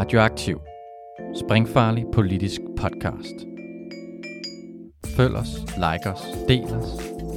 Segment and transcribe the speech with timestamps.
[0.00, 0.58] Radioaktiv.
[1.34, 3.34] Springfarlig politisk podcast.
[5.16, 5.52] Følg os,
[5.84, 6.88] like os, del os,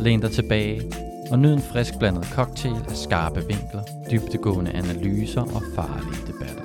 [0.03, 0.81] læn dig tilbage
[1.31, 6.63] og nyd en frisk blandet cocktail af skarpe vinkler, dybtegående analyser og farlige debatter.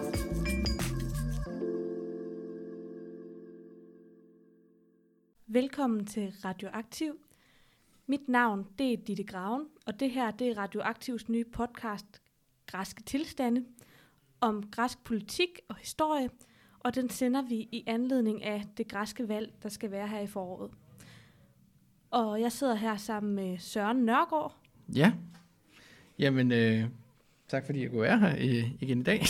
[5.46, 7.12] Velkommen til Radioaktiv.
[8.06, 12.22] Mit navn det er Ditte Graven, og det her det er Radioaktivs nye podcast,
[12.66, 13.64] Græske Tilstande,
[14.40, 16.28] om græsk politik og historie,
[16.80, 20.26] og den sender vi i anledning af det græske valg, der skal være her i
[20.26, 20.70] foråret.
[22.10, 24.56] Og jeg sidder her sammen med Søren Nørgaard.
[24.94, 25.12] Ja,
[26.18, 26.84] jamen øh,
[27.48, 29.22] tak fordi jeg kunne være her øh, igen i dag.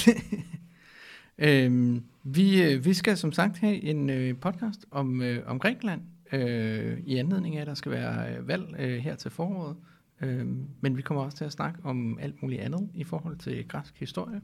[1.49, 6.03] øh, vi, øh, vi skal som sagt have en øh, podcast om, øh, om Grækenland,
[6.33, 9.77] øh, i anledning af, at der skal være øh, valg øh, her til foråret.
[10.21, 10.47] Øh,
[10.81, 13.99] men vi kommer også til at snakke om alt muligt andet i forhold til græsk
[13.99, 14.41] historie.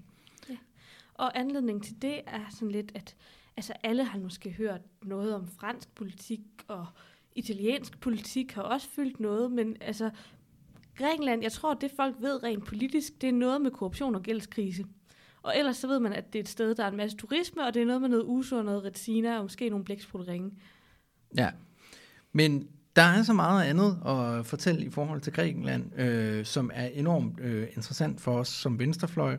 [1.15, 3.17] Og anledningen til det er sådan lidt, at
[3.57, 6.87] altså alle har måske hørt noget om fransk politik, og
[7.35, 10.11] italiensk politik har også fyldt noget, men altså
[10.97, 14.85] Grækenland, jeg tror, det folk ved rent politisk, det er noget med korruption og gældskrise.
[15.43, 17.67] Og ellers så ved man, at det er et sted, der er en masse turisme,
[17.67, 20.51] og det er noget med noget uso og noget retina, og måske nogle blæksprutteringe.
[21.37, 21.51] Ja,
[22.33, 26.87] men der er så meget andet at fortælle i forhold til Grækenland, øh, som er
[26.87, 29.37] enormt øh, interessant for os som venstrefløj.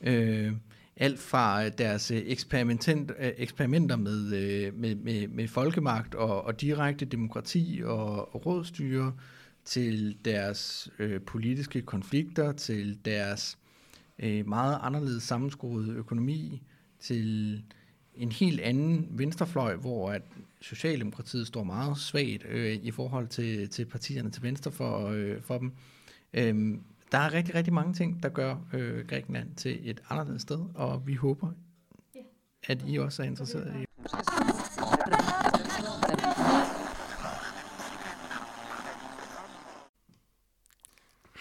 [0.00, 0.52] Øh,
[0.96, 6.60] alt fra øh, deres øh, eksperiment, øh, eksperimenter med, med, med, med folkemagt og, og
[6.60, 9.12] direkte demokrati og, og rådstyre,
[9.64, 13.58] til deres øh, politiske konflikter, til deres
[14.18, 16.62] øh, meget anderledes sammenskruede økonomi,
[17.00, 17.62] til
[18.14, 20.22] en helt anden venstrefløj, hvor at
[20.60, 25.58] Socialdemokratiet står meget svagt øh, i forhold til, til partierne til venstre for, øh, for
[25.58, 25.72] dem.
[26.34, 26.80] Øhm,
[27.12, 31.06] der er rigtig, rigtig mange ting, der gør øh, Grækenland til et anderledes sted, og
[31.06, 31.50] vi håber,
[32.68, 33.84] at I også er interesseret i.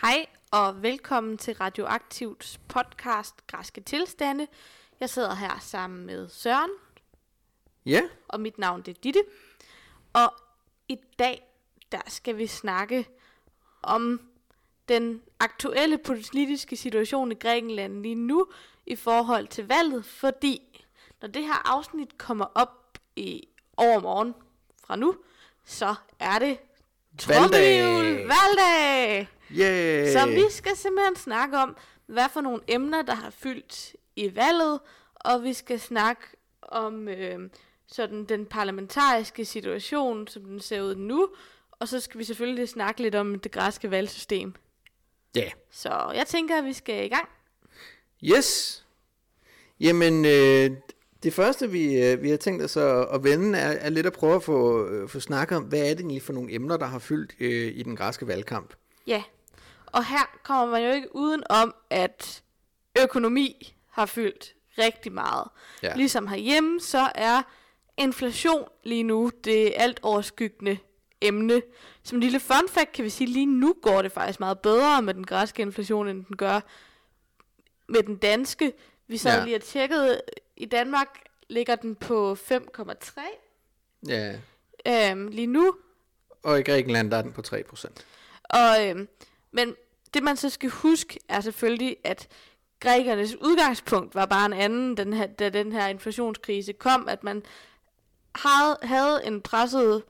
[0.02, 4.48] Hej og velkommen til Radioaktivs podcast Græske Tilstande.
[5.00, 6.72] Jeg sidder her sammen med Søren,
[7.86, 9.24] Ja, og mit navn det er Ditte.
[10.14, 10.34] Og
[10.88, 11.42] i dag,
[11.92, 13.06] der skal vi snakke
[13.84, 14.31] om
[14.92, 18.48] den aktuelle politiske situation i Grækenland lige nu
[18.86, 20.86] i forhold til valget, fordi
[21.22, 23.48] når det her afsnit kommer op i
[23.78, 24.34] overmorgen
[24.84, 25.16] fra nu,
[25.66, 26.58] så er det
[27.28, 27.82] Valgdag.
[28.18, 29.28] Valgdag!
[29.52, 30.14] yeah.
[30.14, 31.76] Så vi skal simpelthen snakke om,
[32.06, 34.80] hvad for nogle emner, der har fyldt i valget,
[35.16, 36.22] og vi skal snakke
[36.62, 37.50] om øh,
[37.88, 41.30] sådan den parlamentariske situation, som den ser ud nu,
[41.72, 44.54] og så skal vi selvfølgelig snakke lidt om det græske valgsystem.
[45.36, 45.50] Ja.
[45.72, 47.30] Så jeg tænker, at vi skal i gang.
[48.24, 48.82] Yes.
[49.80, 50.72] Jamen, øh,
[51.24, 54.14] det første, vi, øh, vi har tænkt os at, at vende, er, er lidt at
[54.14, 56.86] prøve at få, øh, få snakket om, hvad er det egentlig for nogle emner, der
[56.86, 58.74] har fyldt øh, i den græske valgkamp.
[59.08, 59.24] Ja,
[59.86, 62.44] og her kommer man jo ikke uden om, at
[63.04, 65.48] økonomi har fyldt rigtig meget.
[65.84, 65.96] Ja.
[65.96, 67.42] Ligesom herhjemme, så er
[67.98, 70.78] inflation lige nu det alt overskyggende
[71.22, 71.62] emne.
[72.04, 75.02] Som en lille fun fact kan vi sige, lige nu går det faktisk meget bedre
[75.02, 76.60] med den græske inflation, end den gør
[77.90, 78.74] med den danske.
[79.08, 79.44] Vi sad Ja.
[79.46, 80.22] lige og tjekkede,
[80.58, 81.08] i Danmark
[81.50, 83.22] ligger den på 5,3
[84.08, 84.36] Ja.
[84.88, 85.76] øhm, lige nu.
[86.44, 88.06] Og i Grækenland, der er den på 3%.
[88.44, 89.08] Og, øhm,
[89.52, 89.76] men
[90.14, 92.28] det man så skal huske er selvfølgelig, at
[92.80, 97.44] grækernes udgangspunkt var bare en anden, den her, da den her inflationskrise kom, at man
[98.36, 100.04] havde, havde en presset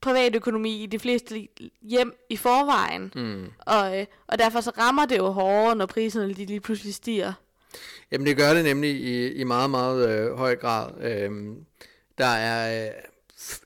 [0.00, 1.48] privatøkonomi i de fleste
[1.82, 3.12] hjem i forvejen.
[3.14, 3.44] Mm.
[3.58, 7.32] Og, øh, og derfor så rammer det jo hårdere, når priserne de lige pludselig stiger.
[8.10, 10.90] Jamen det gør det nemlig i, i meget, meget øh, høj grad.
[11.00, 11.64] Øhm,
[12.18, 12.94] der er øh,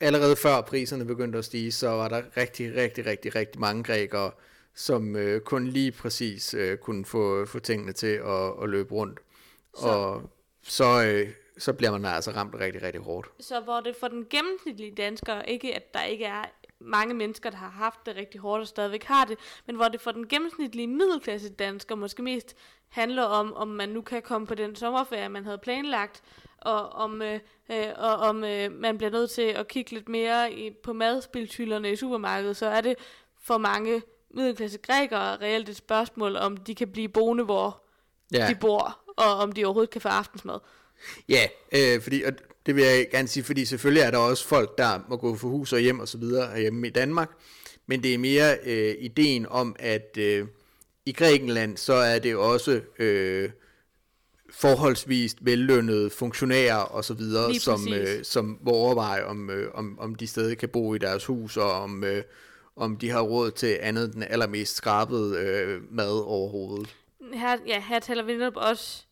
[0.00, 4.30] allerede før priserne begyndte at stige, så var der rigtig, rigtig, rigtig, rigtig mange grækere,
[4.74, 9.20] som øh, kun lige præcis øh, kunne få, få tingene til at, at løbe rundt.
[9.80, 9.86] Så.
[9.86, 10.22] Og
[10.62, 11.28] så, øh,
[11.62, 13.28] så bliver man altså ramt rigtig, rigtig hårdt.
[13.40, 16.44] Så hvor det for den gennemsnitlige dansker, ikke at der ikke er
[16.78, 20.00] mange mennesker, der har haft det rigtig hårdt og stadigvæk har det, men hvor det
[20.00, 22.56] for den gennemsnitlige middelklasse dansker måske mest
[22.88, 26.22] handler om, om man nu kan komme på den sommerferie, man havde planlagt,
[26.58, 30.52] og om, øh, øh, og om øh, man bliver nødt til at kigge lidt mere
[30.52, 32.94] i, på madspiltyllerne i supermarkedet, så er det
[33.42, 37.82] for mange middelklasse grækere reelt et spørgsmål, om de kan blive boende, hvor
[38.34, 38.46] Ja.
[38.48, 40.58] de bor, og om de overhovedet kan få aftensmad.
[41.28, 42.32] Ja, øh, fordi, og
[42.66, 45.48] det vil jeg gerne sige, fordi selvfølgelig er der også folk, der må gå for
[45.48, 47.30] hus og hjem og så videre herhjemme i Danmark,
[47.86, 50.46] men det er mere øh, ideen om, at øh,
[51.06, 53.50] i Grækenland, så er det også øh,
[54.50, 60.14] forholdsvist vellønnede funktionærer og så videre, som, øh, som må overveje, om, øh, om, om
[60.14, 62.22] de stadig kan bo i deres hus, og om, øh,
[62.76, 66.96] om de har råd til andet den allermest skrabede øh, mad overhovedet.
[67.34, 69.04] Her, ja, her taler vi netop også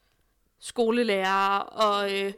[0.61, 2.33] skolelærere og øh,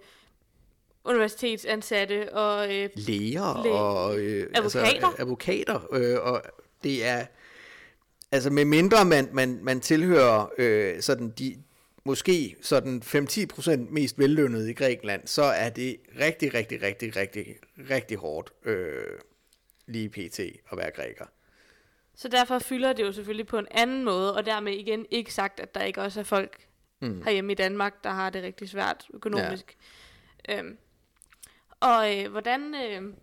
[1.04, 5.06] universitetsansatte og øh, Læger Læ- og øh, Advokater.
[5.06, 6.42] Altså, advokater øh, og
[6.82, 7.26] det er
[8.32, 11.62] altså med mindre man, man, man tilhører øh, sådan de
[12.04, 17.46] måske sådan 5-10% mest vellønnede i Grækenland, så er det rigtig, rigtig, rigtig, rigtig,
[17.90, 19.04] rigtig hårdt øh,
[19.86, 20.40] lige pt.
[20.40, 21.26] at være græker.
[22.14, 25.60] Så derfor fylder det jo selvfølgelig på en anden måde, og dermed igen ikke sagt,
[25.60, 26.66] at der ikke også er folk
[27.02, 27.22] mm.
[27.24, 29.76] herhjemme i Danmark, der har det rigtig svært økonomisk.
[30.48, 30.58] Ja.
[30.58, 30.78] Øhm,
[31.80, 33.14] og øh, hvordan øh,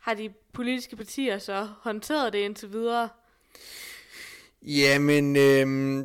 [0.00, 3.08] har de politiske partier så håndteret det indtil videre?
[4.62, 6.04] Jamen, øh,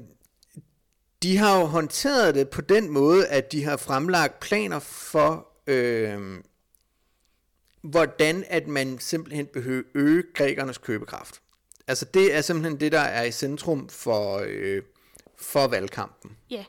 [1.23, 6.43] de har jo håndteret det på den måde, at de har fremlagt planer for, øh,
[7.81, 11.41] hvordan at man simpelthen behøver øge grækernes købekraft.
[11.87, 14.81] Altså det er simpelthen det, der er i centrum for, øh,
[15.37, 16.37] for valgkampen.
[16.49, 16.65] Ja,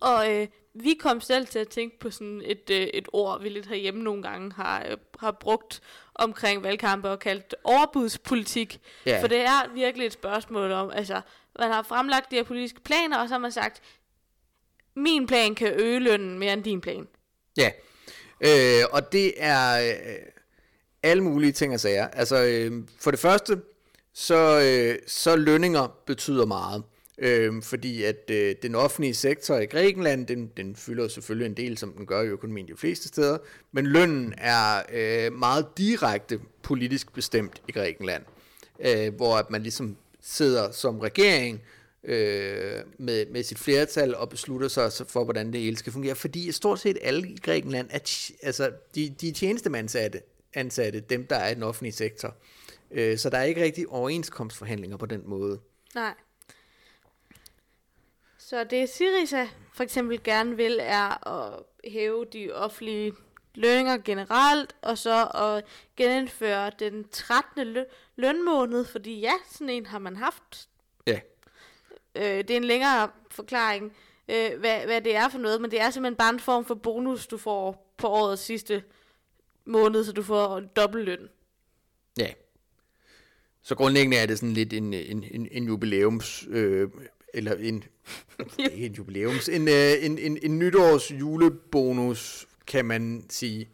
[0.00, 3.48] og øh, vi kom selv til at tænke på sådan et, øh, et ord, vi
[3.48, 5.80] lidt herhjemme nogle gange har, øh, har brugt
[6.14, 8.80] omkring valgkampe og kaldt overbudspolitik.
[9.06, 9.22] Ja.
[9.22, 11.20] For det er virkelig et spørgsmål om, altså,
[11.58, 13.82] man har fremlagt de her politiske planer, og så har man sagt,
[14.96, 17.08] min plan kan øge lønnen mere end din plan.
[17.56, 17.70] Ja,
[18.40, 20.16] øh, og det er øh,
[21.02, 22.08] alle mulige ting og sager.
[22.08, 23.60] Altså, øh, for det første,
[24.14, 26.82] så, øh, så lønninger betyder meget.
[27.22, 31.78] Øh, fordi at øh, den offentlige sektor i Grækenland, den, den fylder selvfølgelig en del,
[31.78, 33.38] som den gør i økonomien de fleste steder,
[33.72, 38.22] men lønnen er øh, meget direkte politisk bestemt i Grækenland,
[38.80, 41.62] øh, hvor at man ligesom sidder som regering
[42.04, 46.14] øh, med, med sit flertal og beslutter sig for, hvordan det hele skal fungere.
[46.14, 50.20] Fordi stort set alle i Grækenland er, altså, de, de er tjenestemandsansatte,
[50.54, 52.36] ansatte, dem der er i den offentlige sektor.
[52.90, 55.60] Øh, så der er ikke rigtig overenskomstforhandlinger på den måde.
[55.94, 56.14] Nej.
[58.50, 63.12] Så det Syriza for eksempel gerne vil, er at hæve de offentlige
[63.54, 65.64] lønninger generelt, og så at
[65.96, 67.76] genindføre den 13.
[67.76, 67.84] lø-
[68.16, 70.68] lønmåned, fordi ja, sådan en har man haft.
[71.06, 71.20] Ja,
[72.14, 73.92] Øh, det er en længere forklaring,
[74.28, 76.74] øh, hvad, hvad det er for noget, men det er simpelthen bare en form for
[76.74, 78.82] bonus, du får på årets sidste
[79.64, 81.28] måned, så du får en dobbelt løn.
[82.18, 82.32] ja.
[83.62, 86.44] Så grundlæggende er det sådan lidt en, en, en, en jubilæums...
[86.48, 86.88] Øh,
[87.34, 87.84] eller en,
[88.58, 93.68] ikke en jubilæums, en, øh, en, en, en nytårs julebonus, kan man sige.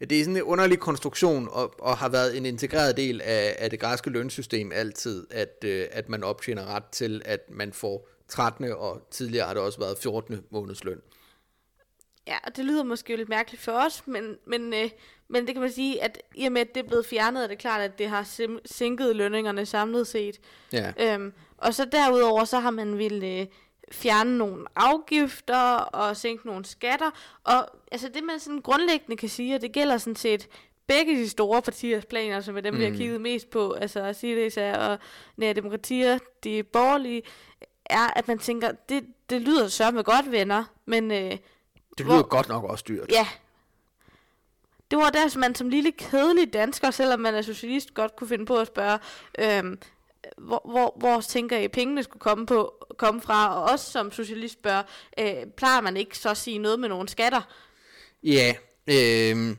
[0.00, 3.70] Det er sådan en underlig konstruktion, og, og har været en integreret del af, af
[3.70, 8.72] det græske lønsystem altid, at, øh, at man optjener ret til, at man får 13.
[8.72, 10.40] og tidligere har det også været 14.
[10.50, 11.00] månedsløn.
[12.26, 14.90] Ja, og det lyder måske lidt mærkeligt for os, men, men, øh,
[15.28, 17.46] men det kan man sige, at i og med, at det er blevet fjernet, er
[17.46, 18.28] det klart, at det har
[18.64, 20.40] sænket lønningerne samlet set.
[20.72, 20.92] Ja.
[20.98, 21.32] Øhm,
[21.62, 23.46] og så derudover, så har man vil øh,
[23.92, 27.10] fjerne nogle afgifter og sænke nogle skatter.
[27.44, 30.48] Og altså det, man sådan grundlæggende kan sige, og det gælder sådan set
[30.86, 32.80] begge de store partiers planer, som er dem, mm.
[32.80, 34.98] vi har kigget mest på, altså Syriza og
[35.36, 37.22] Nære Demokratier, de borgerlige,
[37.86, 41.10] er, at man tænker, det, det lyder sørme godt, venner, men...
[41.10, 41.30] Øh,
[41.98, 43.10] Det Hvor- lyder godt nok også dyrt.
[43.12, 43.26] Ja.
[44.90, 48.28] Det var der, som man som lille kedelig dansker, selvom man er socialist, godt kunne
[48.28, 48.98] finde på at spørge,
[49.38, 49.78] øhm,
[50.38, 53.56] hvor, hvor, hvor tænker I, pengene skulle komme, på, komme fra?
[53.56, 54.88] Og også som socialist bør,
[55.18, 57.40] øh, plejer man ikke så at sige noget med nogle skatter?
[58.22, 58.54] Ja,
[58.86, 59.56] øh,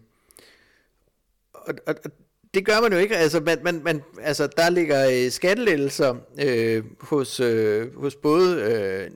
[1.54, 2.12] og, og, og
[2.54, 3.18] det gør man jo ikke.
[3.18, 9.12] Altså, man, man, man, altså der ligger øh, skattelettelser øh, hos, øh, hos både øh,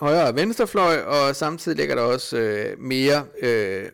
[0.00, 3.90] højre og venstrefløj, og samtidig ligger der også øh, mere, øh,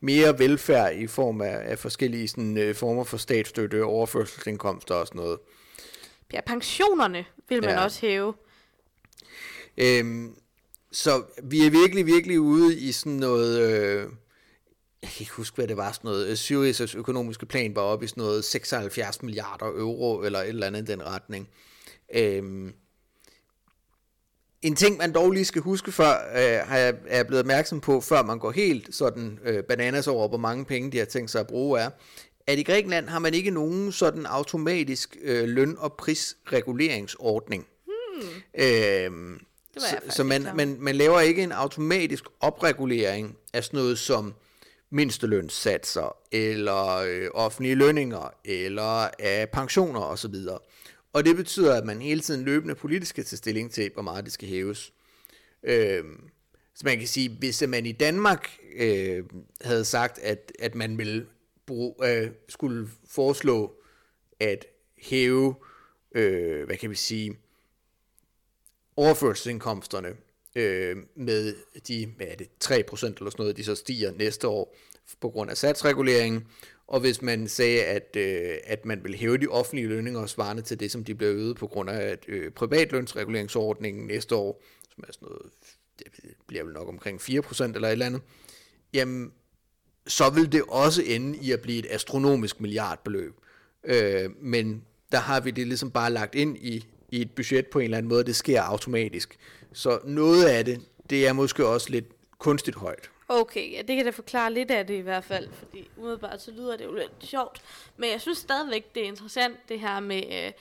[0.00, 5.20] mere velfærd i form af, af forskellige sådan, øh, former for statsstøtte, overførselsindkomster og sådan
[5.20, 5.38] noget.
[6.34, 7.84] Ja, pensionerne vil man Ja.
[7.84, 8.34] også hæve.
[9.76, 10.34] Øhm,
[10.92, 13.60] så vi er virkelig, virkelig ude i sådan noget...
[13.60, 14.08] Øh,
[15.02, 15.92] jeg kan ikke huske, hvad det var.
[15.92, 16.36] Sådan noget.
[16.36, 20.88] Syriza's økonomiske plan var oppe i sådan noget 76 milliarder euro, eller et eller andet
[20.88, 21.48] i den retning.
[22.14, 22.72] Øhm,
[24.62, 27.80] en ting, man dog lige skal huske før, øh, har jeg, er jeg blevet opmærksom
[27.80, 31.30] på, før man går helt sådan øh, bananas over, hvor mange penge de har tænkt
[31.30, 31.90] sig at bruge, er,
[32.46, 37.66] at i Grækenland har man ikke nogen sådan automatisk øh, løn- og prisreguleringsordning.
[37.86, 38.28] Hmm.
[39.74, 44.34] Jeg så, så man, man, man laver ikke en automatisk opregulering af sådan noget som
[44.90, 50.34] mindstelønssatser, eller øh, offentlige lønninger, eller af pensioner osv.
[51.12, 54.24] Og det betyder, at man hele tiden løbende politisk skal tage stilling til, hvor meget
[54.24, 54.92] det skal hæves.
[55.62, 56.20] Øhm,
[56.74, 59.24] Så man kan sige, hvis man i Danmark øh,
[59.60, 61.26] havde sagt, at, at man ville
[62.04, 63.74] øh, skulle foreslå
[64.40, 64.66] at
[64.98, 65.54] hæve,
[66.14, 67.38] øh, hvad kan vi sige,
[68.96, 70.08] overførselsindkomsterne
[70.54, 71.54] øh, med
[71.88, 74.76] de, hvad er det, 3% eller sådan noget, de så stiger næste år
[75.20, 76.46] på grund af satsreguleringen,
[76.86, 80.80] og hvis man sagde, at, øh, at man vil hæve de offentlige lønninger svarende til
[80.80, 84.62] det, som de bliver øget på grund af øh, privatlønsreguleringsordningen næste år,
[84.94, 85.52] som er sådan noget,
[85.98, 86.06] det
[86.46, 88.22] bliver vel nok omkring 4% eller et eller andet,
[88.92, 89.32] jamen,
[90.06, 93.34] så vil det også ende i at blive et astronomisk milliardbeløb.
[93.84, 97.78] Øh, men der har vi det ligesom bare lagt ind i, i et budget på
[97.78, 99.36] en eller anden måde, det sker automatisk.
[99.72, 100.80] Så noget af det,
[101.10, 102.04] det er måske også lidt
[102.38, 103.10] kunstigt højt.
[103.28, 106.50] Okay, ja, det kan da forklare lidt af det i hvert fald, fordi umiddelbart så
[106.50, 107.62] lyder det jo lidt sjovt.
[107.96, 110.52] Men jeg synes stadigvæk, det er interessant det her med, øh,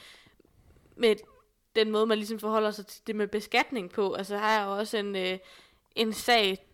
[0.96, 1.16] med
[1.76, 4.14] den måde, man ligesom forholder sig til det med beskatning på.
[4.14, 5.38] Altså her er også en, øh,
[5.96, 6.68] en sag,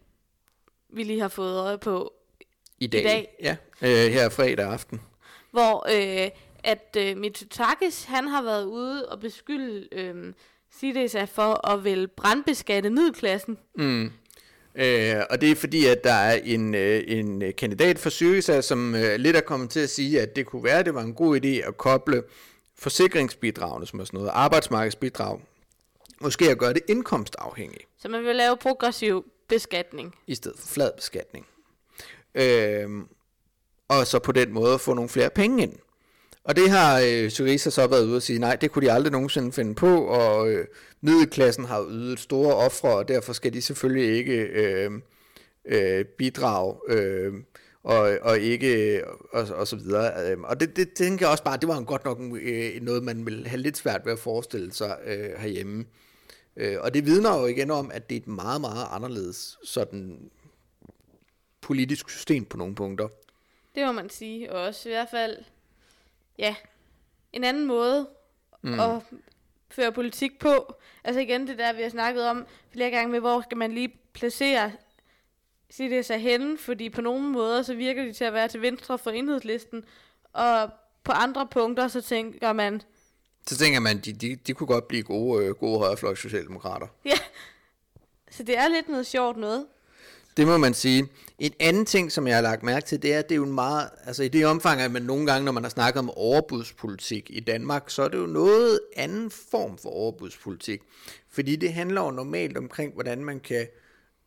[0.89, 2.13] vi lige har fået øje på
[2.79, 3.01] i dag.
[3.01, 3.35] I dag.
[3.41, 5.01] Ja, øh, her fredag aften.
[5.51, 6.29] Hvor øh,
[6.63, 10.33] at øh, Mitsotakis, han har været ude og beskylde øh,
[10.75, 13.57] CDSA for at vil brandbeskatte middelklassen.
[13.75, 14.11] Mm.
[14.75, 18.95] Øh, og det er fordi, at der er en, øh, en kandidat for Syriza, som
[18.95, 21.13] øh, lidt er kommet til at sige, at det kunne være, at det var en
[21.13, 22.23] god idé at koble
[22.77, 25.39] forsikringsbidragene, som er sådan noget arbejdsmarkedsbidrag,
[26.21, 27.83] måske at gøre det indkomstafhængigt.
[27.97, 30.15] Så man vil lave progressiv beskatning.
[30.27, 31.45] I stedet for flad beskatning.
[32.35, 32.89] Øh,
[33.87, 35.73] og så på den måde få nogle flere penge ind.
[36.43, 39.11] Og det har øh, Syriza så været ude og sige, nej, det kunne de aldrig
[39.11, 40.67] nogensinde finde på, og øh,
[41.01, 44.91] middelklassen har ydet store ofre, og derfor skal de selvfølgelig ikke øh,
[45.65, 47.33] øh, bidrage, øh,
[47.83, 50.31] og, og ikke, og, og så videre.
[50.31, 53.25] Øhm, og det, det tænker jeg også bare, det var godt nok øh, noget, man
[53.25, 55.85] vil have lidt svært ved at forestille sig øh, herhjemme.
[56.57, 60.29] Øh, og det vidner jo igen om, at det er et meget, meget anderledes sådan
[61.69, 63.07] politisk system på nogle punkter.
[63.75, 65.37] Det må man sige, og også i hvert fald
[66.37, 66.55] ja,
[67.33, 68.09] en anden måde
[68.61, 68.79] mm.
[68.79, 69.01] at
[69.69, 70.75] føre politik på.
[71.03, 73.93] Altså igen det der, vi har snakket om flere gange med, hvor skal man lige
[74.13, 74.71] placere
[75.69, 78.61] sige det sig hen, fordi på nogle måder, så virker de til at være til
[78.61, 79.85] venstre for enhedslisten,
[80.33, 80.69] og
[81.03, 82.81] på andre punkter, så tænker man...
[83.47, 86.87] Så tænker man, de, de, de kunne godt blive gode, øh, gode højrefløjs socialdemokrater.
[87.05, 87.17] Ja,
[88.31, 89.65] så det er lidt noget sjovt noget.
[90.39, 91.07] Det må man sige.
[91.39, 93.43] En anden ting, som jeg har lagt mærke til, det er, at det er jo
[93.43, 96.09] en meget, altså i det omfang, at man nogle gange, når man har snakket om
[96.09, 100.81] overbudspolitik i Danmark, så er det jo noget anden form for overbudspolitik.
[101.29, 103.67] Fordi det handler jo normalt omkring, hvordan man kan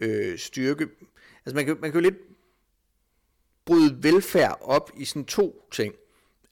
[0.01, 0.87] øh, styrke,
[1.47, 2.21] altså man kan, man kan jo lidt
[3.65, 5.95] bryde velfærd op i sådan to ting.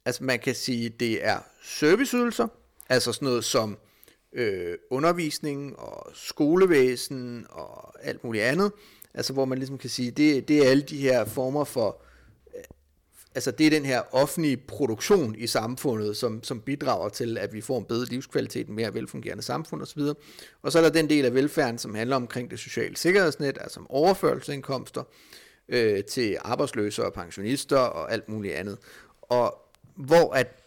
[0.05, 2.49] Altså man kan sige, det er serviceydelser,
[2.89, 3.79] altså sådan noget som
[4.33, 8.73] øh, undervisning og skolevæsen og alt muligt andet.
[9.15, 12.03] Altså hvor man ligesom kan sige, det, det er alle de her former for,
[12.57, 12.63] øh,
[13.35, 17.61] altså det er den her offentlige produktion i samfundet, som, som bidrager til, at vi
[17.61, 20.03] får en bedre livskvalitet, en mere velfungerende samfund osv.
[20.63, 23.81] Og så er der den del af velfærden, som handler omkring det sociale sikkerhedsnet, altså
[23.81, 25.03] om overførselsindkomster
[25.69, 28.79] øh, til arbejdsløse og pensionister og alt muligt andet.
[29.23, 29.59] Og
[29.97, 30.60] hvor at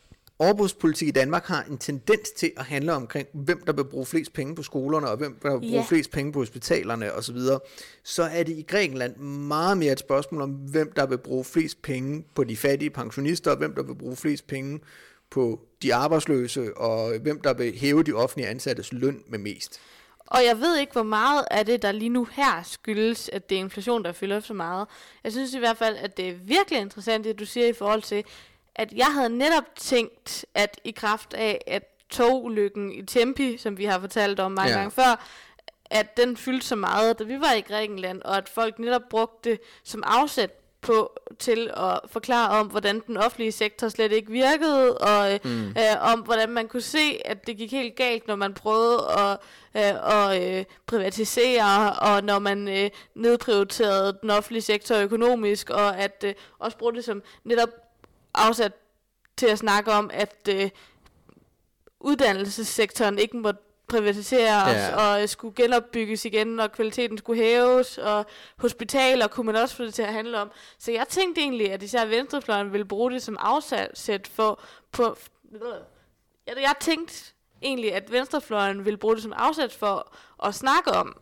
[0.44, 4.34] overbudspolitik i Danmark har en tendens til at handle omkring, hvem der vil bruge flest
[4.34, 5.86] penge på skolerne, og hvem der vil bruge ja.
[5.88, 7.38] flest penge på hospitalerne osv.,
[8.04, 11.82] så er det i Grækenland meget mere et spørgsmål om, hvem der vil bruge flest
[11.82, 14.80] penge på de fattige pensionister, og hvem der vil bruge flest penge
[15.30, 19.80] på de arbejdsløse, og hvem der vil hæve de offentlige ansattes løn med mest.
[20.28, 23.56] Og jeg ved ikke, hvor meget af det, der lige nu her skyldes, at det
[23.56, 24.88] er inflation, der fylder så meget.
[25.24, 28.02] Jeg synes i hvert fald, at det er virkelig interessant, det du siger i forhold
[28.02, 28.24] til,
[28.76, 33.86] at jeg havde netop tænkt, at i kraft af, at togulykken i Tempi, som vi
[33.86, 34.78] har fortalt om mange ja.
[34.78, 35.26] gange før,
[35.86, 39.50] at den fyldte så meget, da vi var i Grækenland, og at folk netop brugte
[39.50, 40.52] det som afsæt
[40.82, 45.68] på til at forklare om, hvordan den offentlige sektor slet ikke virkede, og mm.
[45.68, 49.40] øh, om hvordan man kunne se, at det gik helt galt, når man prøvede at,
[49.78, 56.24] øh, at øh, privatisere, og når man øh, nedprioriterede den offentlige sektor økonomisk, og at
[56.28, 57.70] øh, også brugte det som netop
[58.34, 58.74] afsat
[59.38, 60.70] til at snakke om, at øh,
[62.00, 63.52] uddannelsessektoren ikke må
[63.88, 64.96] privatiseres ja.
[64.96, 68.26] og skulle genopbygges igen, og kvaliteten skulle hæves, og
[68.58, 70.52] hospitaler kunne man også få det til at handle om.
[70.78, 74.62] Så jeg tænkte egentlig, at især venstrefløjen ville bruge det som afsæt for...
[74.92, 75.18] På,
[76.48, 81.22] jeg, jeg tænkte egentlig, at venstrefløjen ville bruge det som afsæt for at snakke om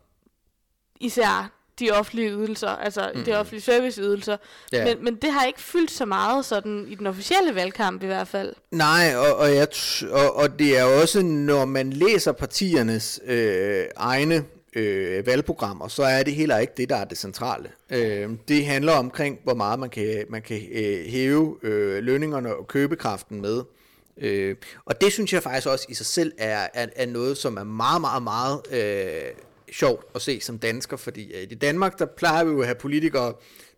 [0.99, 3.23] især de offentlige ydelser, altså mm.
[3.23, 4.37] de offentlige serviceydelser.
[4.71, 4.85] Ja.
[4.85, 8.27] Men, men det har ikke fyldt så meget sådan i den officielle valgkamp i hvert
[8.27, 8.53] fald.
[8.71, 9.67] Nej, og, og, jeg,
[10.11, 16.23] og, og det er også, når man læser partiernes øh, egne øh, valgprogrammer, så er
[16.23, 17.69] det heller ikke det, der er det centrale.
[17.89, 22.67] Øh, det handler omkring, hvor meget man kan, man kan øh, hæve øh, lønningerne og
[22.67, 23.63] købekraften med.
[24.17, 27.57] Øh, og det synes jeg faktisk også i sig selv er, er, er noget, som
[27.57, 29.31] er meget, meget, meget øh,
[29.71, 32.75] sjovt at se som dansker, fordi øh, i Danmark, der plejer vi jo at have
[32.75, 33.33] politikere,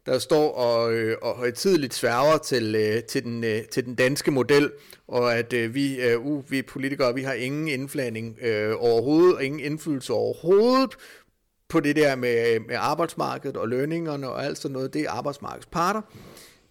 [0.05, 4.31] der står og, øh, og højtidligt sværger til, øh, til, den, øh, til den danske
[4.31, 4.71] model,
[5.07, 9.43] og at øh, vi, øh, uh, vi politikere, vi har ingen indfladning øh, overhovedet, og
[9.43, 10.95] ingen indflydelse overhovedet
[11.69, 15.09] på det der med, øh, med arbejdsmarkedet og lønningerne og alt sådan noget, det er
[15.09, 16.01] arbejdsmarkedets parter.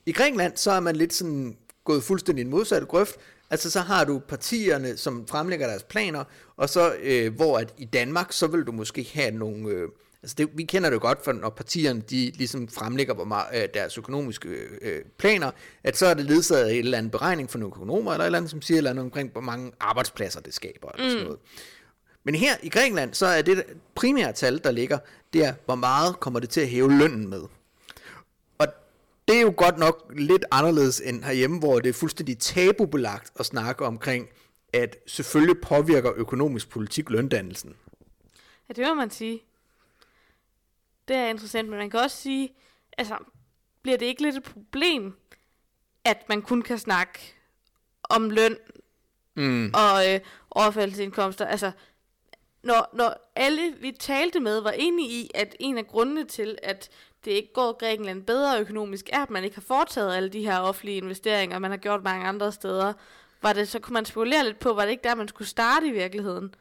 [0.06, 3.16] I Grækenland, så er man lidt sådan gået fuldstændig i en modsatte grøft,
[3.52, 6.24] Altså så har du partierne, som fremlægger deres planer,
[6.56, 9.68] og så øh, hvor at i Danmark, så vil du måske have nogle...
[9.68, 9.88] Øh,
[10.22, 13.68] altså det, vi kender det godt, for når partierne de ligesom fremlægger hvor meget, øh,
[13.74, 14.48] deres økonomiske
[14.82, 15.50] øh, planer,
[15.84, 18.26] at så er det ledsaget af en eller anden beregning for nogle økonomer, eller et
[18.26, 21.10] eller andet, som siger et eller andet omkring, hvor mange arbejdspladser det skaber, eller mm.
[21.10, 21.40] sådan noget.
[22.24, 24.98] Men her i Grækenland, så er det primære tal, der ligger,
[25.32, 27.42] det er, hvor meget kommer det til at hæve lønnen med
[29.28, 33.46] det er jo godt nok lidt anderledes end herhjemme, hvor det er fuldstændig tabubelagt at
[33.46, 34.28] snakke omkring,
[34.72, 37.76] at selvfølgelig påvirker økonomisk politik løndannelsen.
[38.68, 39.42] Ja, det må man sige.
[41.08, 42.54] Det er interessant, men man kan også sige,
[42.98, 43.16] altså,
[43.82, 45.14] bliver det ikke lidt et problem,
[46.04, 47.34] at man kun kan snakke
[48.02, 48.56] om løn
[49.36, 49.72] mm.
[49.74, 51.46] og øh, overfaldsindkomster?
[51.46, 51.72] Altså,
[52.62, 56.90] når, når alle vi talte med var enige i, at en af grundene til, at
[57.24, 60.58] det ikke gået Grækenland bedre økonomisk, er, at man ikke har foretaget alle de her
[60.58, 62.92] offentlige investeringer, man har gjort mange andre steder.
[63.42, 65.86] Var det, så kunne man spekulere lidt på, var det ikke der, man skulle starte
[65.86, 66.54] i virkeligheden?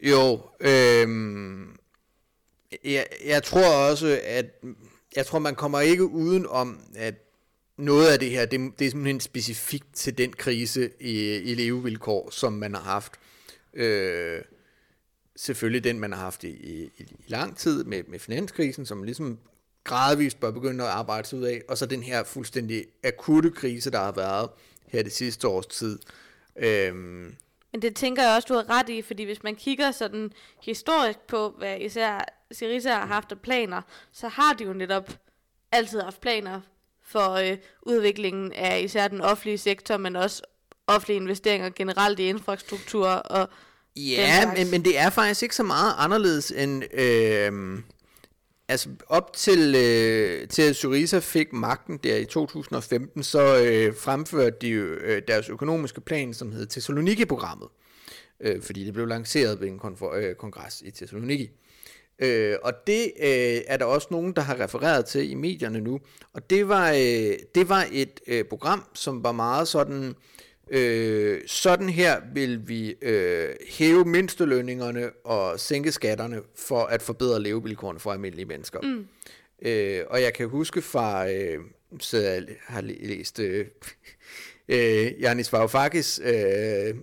[0.00, 1.76] Jo, øhm,
[2.84, 4.46] jeg, jeg tror også, at
[5.16, 7.14] jeg tror, man kommer ikke uden om, at
[7.76, 12.30] noget af det her, det, det er simpelthen specifikt til den krise i, i levevilkår,
[12.30, 13.12] som man har haft.
[13.74, 14.42] Øh,
[15.36, 19.38] selvfølgelig den, man har haft i, i, i lang tid med, med finanskrisen, som ligesom
[19.84, 23.90] gradvist bør begynde at arbejde sig ud af, og så den her fuldstændig akutte krise,
[23.90, 24.50] der har været
[24.86, 25.98] her det sidste års tid.
[26.56, 27.34] Øhm.
[27.72, 31.18] Men det tænker jeg også, du har ret i, fordi hvis man kigger sådan historisk
[31.28, 35.10] på, hvad især Syriza har haft af planer, så har de jo netop
[35.72, 36.60] altid haft planer
[37.06, 40.42] for øh, udviklingen af især den offentlige sektor, men også
[40.86, 43.48] offentlige investeringer generelt i infrastruktur og
[43.96, 46.94] Ja, men, men det er faktisk ikke så meget anderledes end...
[46.94, 47.78] Øh,
[48.68, 54.56] altså op til, øh, til at Syriza fik magten der i 2015, så øh, fremførte
[54.60, 57.68] de øh, deres økonomiske plan, som hed Thessaloniki-programmet,
[58.40, 61.50] øh, fordi det blev lanceret ved en konfor, øh, kongres i Thessaloniki.
[62.18, 66.00] Øh, og det øh, er der også nogen, der har refereret til i medierne nu,
[66.32, 70.14] og det var, øh, det var et øh, program, som var meget sådan
[70.70, 78.00] Øh, sådan her vil vi øh, hæve mindstelønningerne og sænke skatterne for at forbedre levevilkårene
[78.00, 78.80] for almindelige mennesker.
[78.80, 79.06] Mm.
[79.62, 81.58] Øh, og jeg kan huske fra, øh,
[82.00, 83.66] så jeg har læst øh,
[84.68, 86.94] øh, Janis Varoufakis øh,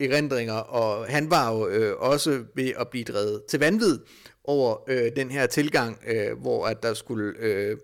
[0.00, 3.98] erindringer, og han var jo øh, også ved at blive drevet til vanvid
[4.44, 7.76] over øh, den her tilgang, øh, hvor at der skulle øh,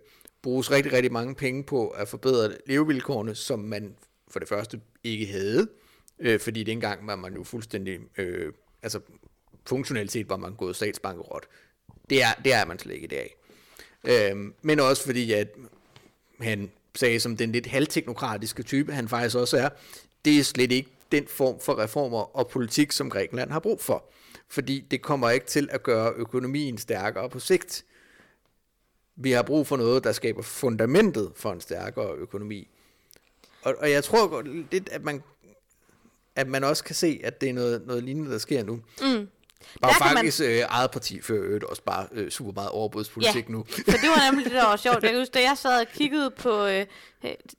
[0.42, 3.94] bruges rigtig, rigtig mange penge på at forbedre levevilkårene, som man
[4.30, 5.68] for det første ikke havde,
[6.18, 9.00] øh, fordi det engang var man jo fuldstændig, øh, altså
[9.66, 11.46] funktionelt set var man gået statsbankerot.
[12.10, 13.36] Det er, det er man slet ikke i dag.
[14.04, 15.48] Øh, men også fordi, at
[16.40, 19.68] han sagde som den lidt halvteknokratiske type, han faktisk også er,
[20.24, 24.04] det er slet ikke den form for reformer og politik, som Grækenland har brug for.
[24.48, 27.84] Fordi det kommer ikke til at gøre økonomien stærkere på sigt.
[29.16, 32.68] Vi har brug for noget, der skaber fundamentet for en stærkere økonomi.
[33.68, 35.22] Og, og jeg tror lidt, at man,
[36.37, 38.81] at man også kan se, at det er noget, noget lignende, der sker nu.
[39.00, 39.28] Mm.
[39.83, 40.50] Bare faktisk man...
[40.50, 43.66] øh, eget parti fører øvrigt også bare øh, super meget overbudspolitik ja, nu.
[43.70, 45.02] så det var nemlig det, der var sjovt.
[45.02, 46.87] Jeg kan huske, da jeg sad og kiggede på øh,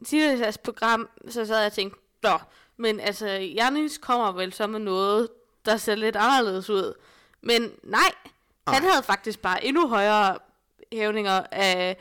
[0.06, 2.40] Tilas program, så sad jeg og tænkte, Nå,
[2.78, 5.28] men altså, Janis kommer vel så med noget,
[5.66, 6.94] der ser lidt anderledes ud.
[7.42, 8.12] Men nej,
[8.68, 10.38] han havde faktisk bare endnu højere
[10.94, 11.98] hævninger af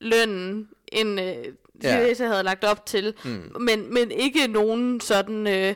[0.00, 1.44] lønnen, end øh,
[1.84, 2.26] ja.
[2.26, 3.14] havde lagt op til.
[3.24, 3.56] Mm.
[3.60, 5.74] Men, men ikke nogen sådan øh,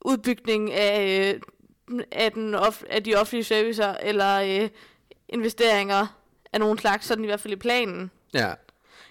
[0.00, 1.40] udbygning af, øh,
[2.12, 4.68] af, den off, af de offentlige servicer, eller øh,
[5.28, 6.06] investeringer
[6.52, 8.10] af nogen slags, sådan i hvert fald i planen.
[8.34, 8.52] Ja.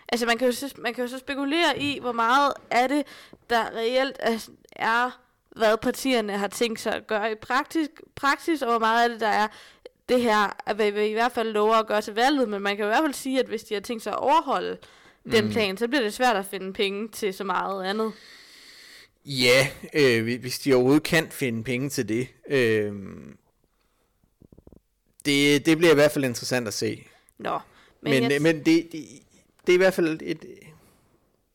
[0.10, 3.04] Altså man kan, jo så, man kan jo så spekulere i, hvor meget af det,
[3.50, 8.70] der reelt er, er hvad partierne har tænkt sig at gøre i praktisk, praksis, og
[8.70, 9.48] hvor meget af det, der er
[10.10, 12.86] det her, at vi, i hvert fald lover at gøre til valget, men man kan
[12.86, 14.78] i hvert fald sige, at hvis de har tænkt sig at overholde
[15.32, 15.52] den mm.
[15.52, 18.12] plan, så bliver det svært at finde penge til så meget andet.
[19.26, 22.28] Ja, øh, hvis de overhovedet kan finde penge til det.
[22.50, 22.94] Øh,
[25.26, 27.08] Det, det bliver i hvert fald interessant at se.
[27.38, 27.60] Nå,
[28.02, 29.06] men, Men, jeg, men, men det, det,
[29.66, 30.46] det er i hvert fald et,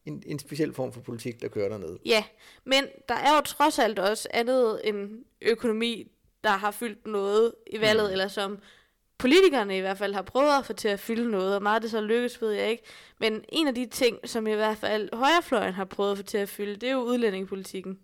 [0.07, 1.99] en, en speciel form for politik, der kører dernede.
[2.05, 2.25] Ja,
[2.65, 6.11] men der er jo trods alt også andet end økonomi,
[6.45, 8.13] der har fyldt noget i valget, mm.
[8.13, 8.59] eller som
[9.19, 11.91] politikerne i hvert fald har prøvet at få til at fylde noget, og meget det
[11.91, 12.83] så lykkes, ved jeg ikke.
[13.19, 16.39] Men en af de ting, som i hvert fald højrefløjen har prøvet at få til
[16.39, 17.99] at fylde, det er jo udlændingepolitikken.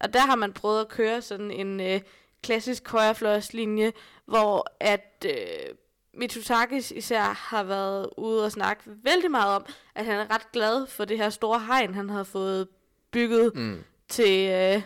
[0.00, 2.00] Og der har man prøvet at køre sådan en øh,
[2.42, 3.92] klassisk højrefløjslinje,
[4.26, 5.74] hvor at øh,
[6.14, 10.86] Mitsotakis især har været ude og snakke vældig meget om, at han er ret glad
[10.86, 12.68] for det her store hegn, han har fået
[13.10, 13.84] bygget Mm.
[14.08, 14.50] til...
[14.50, 14.82] Øh,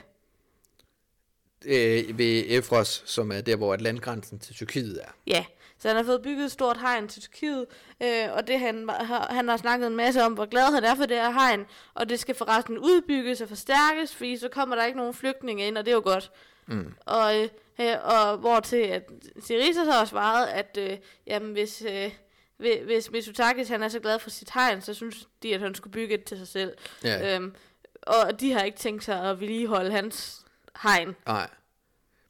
[1.65, 5.11] Øh, ved Efros, som er der, hvor at landgrænsen til Tyrkiet er.
[5.27, 5.45] ja,
[5.79, 7.67] så han har fået bygget et stort hegn til Tyrkiet,
[8.03, 10.95] øh, og det han, har, han har snakket en masse om, hvor glad han er
[10.95, 14.85] for det her hegn, og det skal forresten udbygges og forstærkes, fordi så kommer der
[14.85, 16.31] ikke nogen flygtninge ind, og det er jo godt.
[16.67, 16.95] Mm.
[17.07, 17.49] Og, øh,
[17.81, 19.03] øh, og hvor til at
[19.45, 22.11] Syriza så har svaret, at øh, jamen, hvis, øh,
[22.59, 25.75] hvi- hvis Mitsotakis han er så glad for sit hegn, så synes de, at han
[25.75, 26.73] skulle bygge et til sig selv.
[27.05, 27.55] Ja, Øhm,
[28.03, 30.39] og de har ikke tænkt sig at vedligeholde hans
[30.83, 31.17] hegn.
[31.27, 31.49] nej.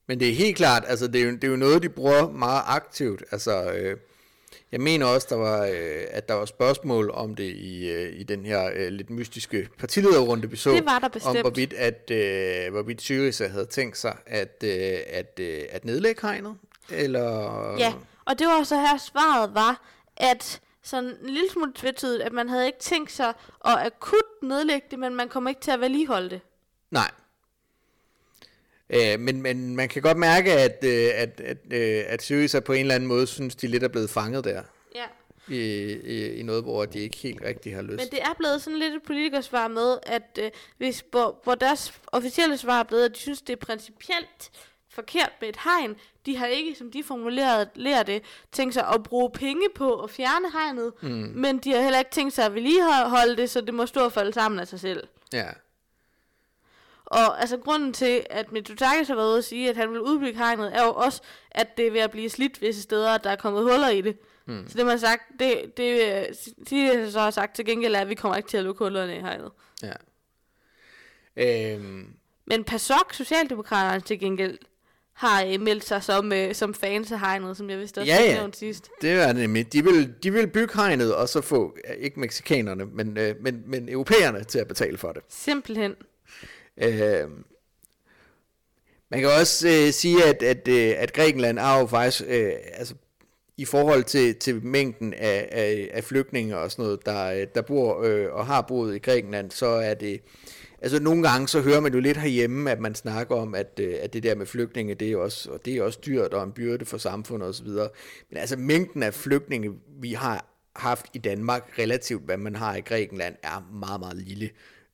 [0.07, 2.31] Men det er helt klart, altså det er, jo, det er jo noget, de bruger
[2.31, 3.25] meget aktivt.
[3.31, 3.97] Altså, øh,
[4.73, 8.23] jeg mener også, der var, øh, at der var spørgsmål om det i, øh, i
[8.23, 10.71] den her øh, lidt mystiske partilederrunde, vi så.
[10.71, 11.41] Det var der om bestemt.
[11.41, 16.57] hvorvidt, at, øh, hvorvidt Syriza havde tænkt sig at, øh, at, øh, at nedlægge hegnet,
[16.91, 17.77] eller...
[17.79, 17.93] Ja,
[18.25, 19.83] og det var så her svaret var,
[20.17, 23.29] at sådan en lille smule tvetydigt, at man havde ikke tænkt sig
[23.65, 26.41] at akut nedlægge det, men man kommer ikke til at vedligeholde det.
[26.91, 27.11] Nej.
[28.93, 32.73] Øh, men, men man kan godt mærke, at, øh, at, at, øh, at Syriza på
[32.73, 34.63] en eller anden måde synes, de lidt er blevet fanget der.
[34.95, 35.05] Ja.
[35.49, 35.59] I,
[36.05, 37.97] i, i noget, hvor de ikke helt rigtig har lyst.
[37.97, 41.93] Men det er blevet sådan lidt et politikersvar med, at øh, hvis, hvor, hvor deres
[42.07, 44.51] officielle svar er blevet, at de synes, det er principielt
[44.91, 45.97] forkert med et hegn.
[46.27, 50.11] De har ikke, som de formulerede lærer det, tænkt sig at bruge penge på at
[50.11, 51.33] fjerne hegnet, mm.
[51.35, 54.13] men de har heller ikke tænkt sig at vedligeholde det, så det må stå og
[54.13, 55.07] falde sammen af sig selv.
[55.33, 55.47] Ja.
[57.13, 60.39] Og altså grunden til, at Mitsotakis har været ude at sige, at han vil udbygge
[60.39, 63.31] hegnet, er jo også, at det er ved at blive slidt visse steder, at der
[63.31, 64.17] er kommet huller i det.
[64.47, 64.65] Mm.
[64.69, 66.27] Så det man har sagt, det, det
[66.71, 69.17] de så har sagt til gengæld er, at vi kommer ikke til at lukke hullerne
[69.17, 69.51] i hegnet.
[69.83, 69.93] ja.
[71.37, 72.07] Øhm,
[72.47, 74.59] Men PASOK, Socialdemokraterne til gengæld,
[75.13, 78.23] har øh, meldt sig som, øh, som fans af hegnet, som jeg vidste også Ja,
[78.23, 78.89] ja, nævnt sidst.
[79.03, 79.73] det er nemlig.
[79.73, 83.89] De vil, de vil bygge hegnet, og så få, ikke meksikanerne, men, øh, men, men
[83.89, 85.23] europæerne til at betale for det.
[85.29, 85.95] Simpelthen.
[86.77, 87.29] Øh,
[89.11, 92.95] man kan også øh, sige, at, at, øh, at Grækenland er jo faktisk, øh, altså,
[93.57, 97.63] i forhold til, til mængden af, af, af flygtninge og sådan noget, der, øh, der
[97.63, 100.21] bor øh, og har boet i Grækenland, så er det,
[100.83, 103.95] altså nogle gange så hører man jo lidt herhjemme, at man snakker om, at, øh,
[104.01, 106.53] at det der med flygtninge, det er også, og det er også dyrt og en
[106.53, 107.69] byrde for samfundet osv.
[107.69, 112.81] Men altså mængden af flygtninge, vi har haft i Danmark, relativt hvad man har i
[112.81, 114.51] Grækenland, er meget, meget lille.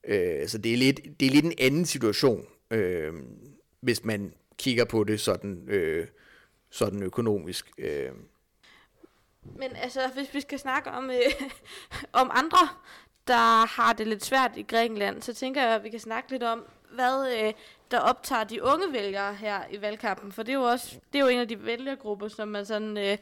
[0.08, 3.12] Øh, så det er, lidt, det er lidt en anden situation, øh,
[3.80, 6.06] hvis man kigger på det sådan, øh,
[6.70, 7.70] sådan økonomisk.
[7.78, 8.10] Øh.
[9.42, 11.50] Men altså, hvis vi skal snakke om, øh,
[12.22, 12.68] om andre,
[13.26, 16.42] der har det lidt svært i Grækenland, så tænker jeg, at vi kan snakke lidt
[16.42, 17.52] om, hvad øh,
[17.90, 20.32] der optager de unge vælgere her i valgkampen.
[20.32, 22.96] For det er jo også det er jo en af de vælgergrupper, som man sådan
[22.96, 23.18] øh,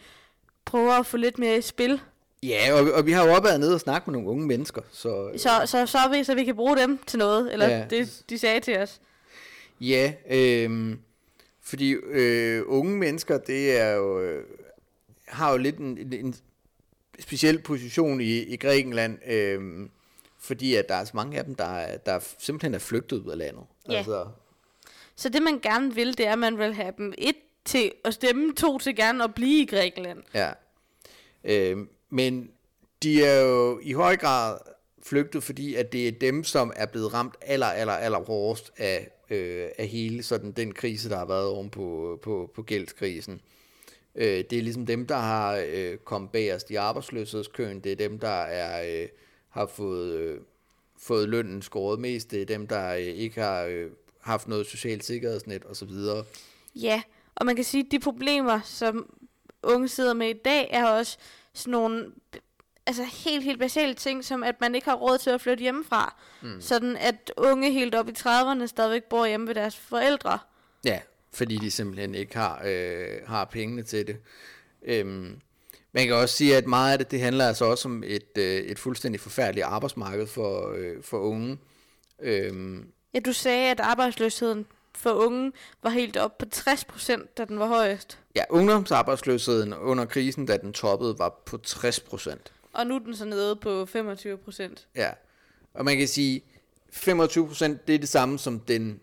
[0.65, 2.01] prøver at få lidt mere i spil.
[2.49, 4.83] Ja, og, og vi har jo også været nede og snakket med nogle unge mennesker,
[4.93, 7.85] så Så, så, så, er vi, så vi kan bruge dem til noget, eller Ja.
[7.91, 9.01] det, de sagde til os.
[9.81, 10.97] ja, øh,
[11.63, 14.45] fordi øh, unge mennesker, det er jo, øh,
[15.27, 16.35] har jo lidt en, en,
[17.21, 19.89] speciel position i, i Grækenland, øh,
[20.39, 23.31] fordi at der er så mange af dem, der, er- der simpelthen er flygtet ud
[23.31, 23.63] af landet.
[23.89, 23.95] Ja.
[23.95, 24.27] Altså,
[25.17, 28.15] Så det man gerne vil, det er, at man vil have dem et til at
[28.15, 30.23] stemme, to til gerne at blive i Grækenland.
[30.35, 30.51] Ja.
[31.45, 31.77] Øh,
[32.11, 32.51] men
[33.03, 34.59] de er jo i høj grad
[35.03, 39.11] flygtet, fordi at det er dem, som er blevet ramt aller, aller, aller hårdest af,
[39.31, 43.41] øh, af hele sådan den krise, der har været oven på, på, på gældskrisen.
[44.15, 47.81] Øh, det er ligesom dem, der har øh, kommet bagerst i arbejdsløshedskøen.
[47.81, 49.09] Det er dem, der er, øh,
[49.49, 50.41] har fået, øh,
[50.99, 52.31] fået lønnen skåret mest.
[52.31, 53.91] Det er dem, der øh, ikke har øh,
[54.21, 55.91] haft noget socialt sikkerhedsnet osv.
[56.75, 57.03] Ja,
[57.35, 59.15] og man kan sige, at de problemer, som
[59.63, 61.19] unge sidder med i dag, er også
[61.57, 62.13] sådan nogle
[62.87, 66.17] altså helt, helt basale ting, som at man ikke har råd til at flytte hjemmefra.
[66.43, 66.61] Mm.
[66.61, 70.39] Sådan at unge helt op i 30'erne stadigvæk bor hjemme ved deres forældre.
[70.85, 71.01] Ja,
[71.33, 74.17] fordi de simpelthen ikke har, øh, har pengene til det.
[74.83, 75.41] Øhm,
[75.93, 78.45] man kan også sige, at meget af det, det handler altså også om et, øh,
[78.45, 81.59] et fuldstændig forfærdeligt arbejdsmarked for, øh, for unge.
[82.23, 87.45] Øhm, Ja, du sagde, at arbejdsløsheden for unge var helt op på 60 procent, da
[87.45, 88.19] den var højest.
[88.37, 92.53] Ja, ungdomsarbejdsløsheden under krisen, da den toppede, var på 60 procent.
[92.73, 94.87] Og nu er den så nede på 25 procent.
[94.95, 95.11] Ja,
[95.75, 96.45] og man kan sige,
[96.91, 99.01] 25 procent, det er det samme som den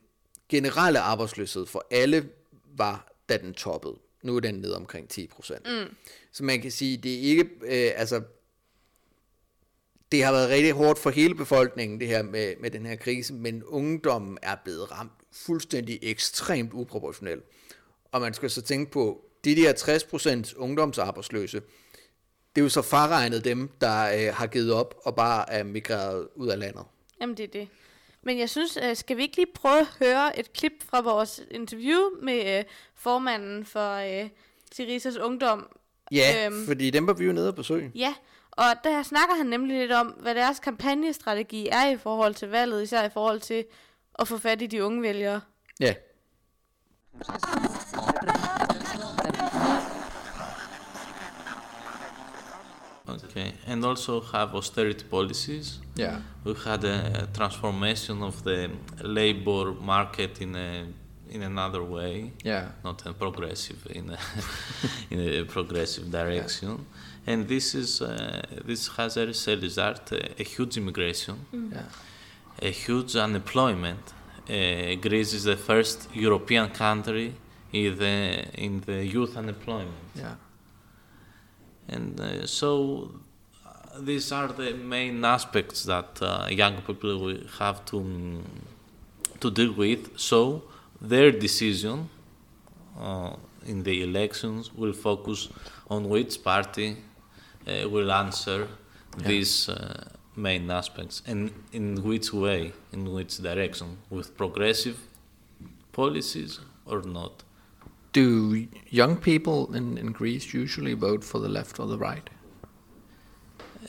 [0.49, 2.29] generelle arbejdsløshed for alle
[2.77, 3.95] var, da den toppede.
[4.23, 5.65] Nu er den nede omkring 10 procent.
[5.65, 5.95] Mm.
[6.31, 8.21] Så man kan sige, det er ikke, øh, altså,
[10.11, 13.33] det har været rigtig hårdt for hele befolkningen, det her med, med den her krise,
[13.33, 17.43] men ungdommen er blevet ramt fuldstændig ekstremt uproportionelt.
[18.11, 19.73] Og man skal så tænke på, de der
[20.53, 21.61] 60% ungdomsarbejdsløse,
[22.55, 26.27] det er jo så fraregnet dem, der øh, har givet op og bare er migreret
[26.35, 26.83] ud af landet.
[27.21, 27.67] Jamen, det er det.
[28.21, 31.41] Men jeg synes, øh, skal vi ikke lige prøve at høre et klip fra vores
[31.51, 32.63] interview med øh,
[32.95, 34.29] formanden for øh,
[34.75, 35.67] Theresas Ungdom?
[36.11, 37.91] Ja, øhm, fordi dem var vi jo nede og besøge.
[37.95, 38.13] Ja,
[38.51, 42.83] og der snakker han nemlig lidt om, hvad deres kampagnestrategi er i forhold til valget,
[42.83, 43.65] især i forhold til
[44.19, 45.41] at få fat i de unge vælgere.
[45.79, 45.93] Ja.
[53.07, 55.79] Okay, and also have austerity policies.
[55.99, 56.21] Yeah.
[56.45, 58.69] We had a transformation of the
[59.01, 60.85] labor market in a
[61.29, 62.31] in another way.
[62.45, 62.67] Yeah.
[62.83, 64.17] Not a progressive in a,
[65.11, 66.69] in a progressive direction.
[66.69, 67.33] Yeah.
[67.33, 71.81] And this is uh, this has as a result a, a huge immigration, Yeah.
[72.63, 74.13] A huge unemployment.
[74.49, 77.33] Uh, Greece is the first European country
[77.71, 80.09] in the in the youth unemployment.
[80.15, 80.35] Yeah.
[81.87, 83.11] And uh, so
[83.65, 88.41] uh, these are the main aspects that uh, young people will have to mm,
[89.39, 90.17] to deal with.
[90.17, 90.63] So
[91.01, 92.09] their decision
[92.99, 95.49] uh, in the elections will focus
[95.89, 96.97] on which party
[97.67, 98.67] uh, will answer
[99.17, 104.97] these uh, main aspects and in which way, in which direction, with progressive
[105.91, 107.43] policies or not.
[108.11, 112.29] Do young people in, in Greece usually vote for the left or the right?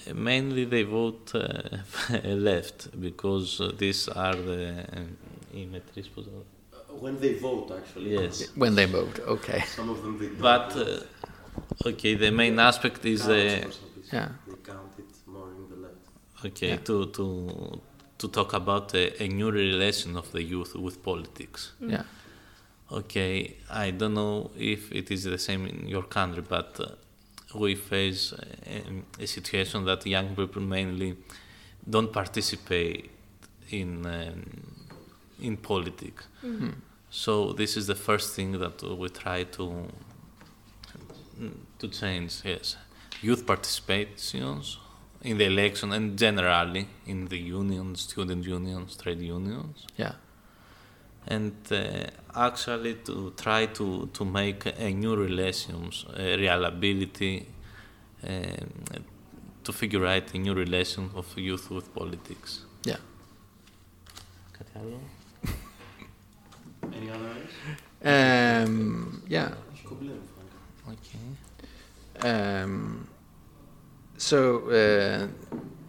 [0.07, 1.78] Uh, mainly they vote uh,
[2.24, 4.87] left because uh, these are the.
[4.92, 5.16] Um,
[7.00, 8.12] when they vote, actually.
[8.12, 8.48] Yes.
[8.54, 9.62] When they vote, okay.
[9.66, 13.66] Some of them they But, uh, okay, the main aspect is the.
[14.12, 14.28] yeah
[16.44, 16.85] okay Yeah.
[16.85, 17.80] to to
[18.18, 21.72] to talk about a, a new relation of the youth with politics.
[21.80, 22.04] Yeah.
[22.92, 26.87] Okay, I don't know if it is the same in your country, but uh,
[27.59, 31.16] we face um, a situation that young people mainly
[31.88, 33.11] don't participate
[33.70, 34.42] in um,
[35.40, 36.24] in politics.
[37.11, 39.88] So this is the first thing that we try to
[41.78, 42.33] to change.
[42.44, 42.76] Yes,
[43.22, 44.76] youth participations
[45.23, 50.13] in the election and generally in the unions, student unions, trade unions Yeah.
[51.27, 51.77] and uh,
[52.34, 57.45] actually to try to, to make a new relations, a reliability,
[58.27, 58.69] um,
[59.63, 62.51] to figure out a new relation of youth with politics.
[62.86, 62.99] Yeah.
[64.58, 64.99] Κάτι άλλο?
[66.97, 68.67] Any other areas?
[68.67, 69.49] Um, yeah.
[69.84, 70.51] Problem, Frank.
[70.95, 71.27] Okay.
[72.29, 73.08] Um,
[74.23, 74.38] so
[74.69, 75.27] uh,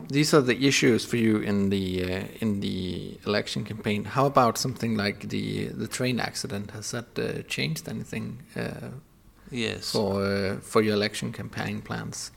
[0.08, 4.04] these are the issues for you in the uh, in the election campaign.
[4.16, 5.46] How about something like the
[5.82, 6.70] the train accident?
[6.72, 8.90] Has that uh, changed anything uh,
[9.50, 9.90] Yes.
[9.94, 12.30] for uh, for your election campaign plans?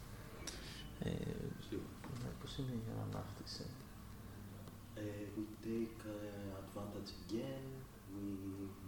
[1.05, 1.09] Ε,
[2.41, 3.63] πώς είναι η ανάπτυξη?
[4.97, 5.01] Uh,
[5.35, 7.65] we take uh, advantage again.
[8.15, 8.25] We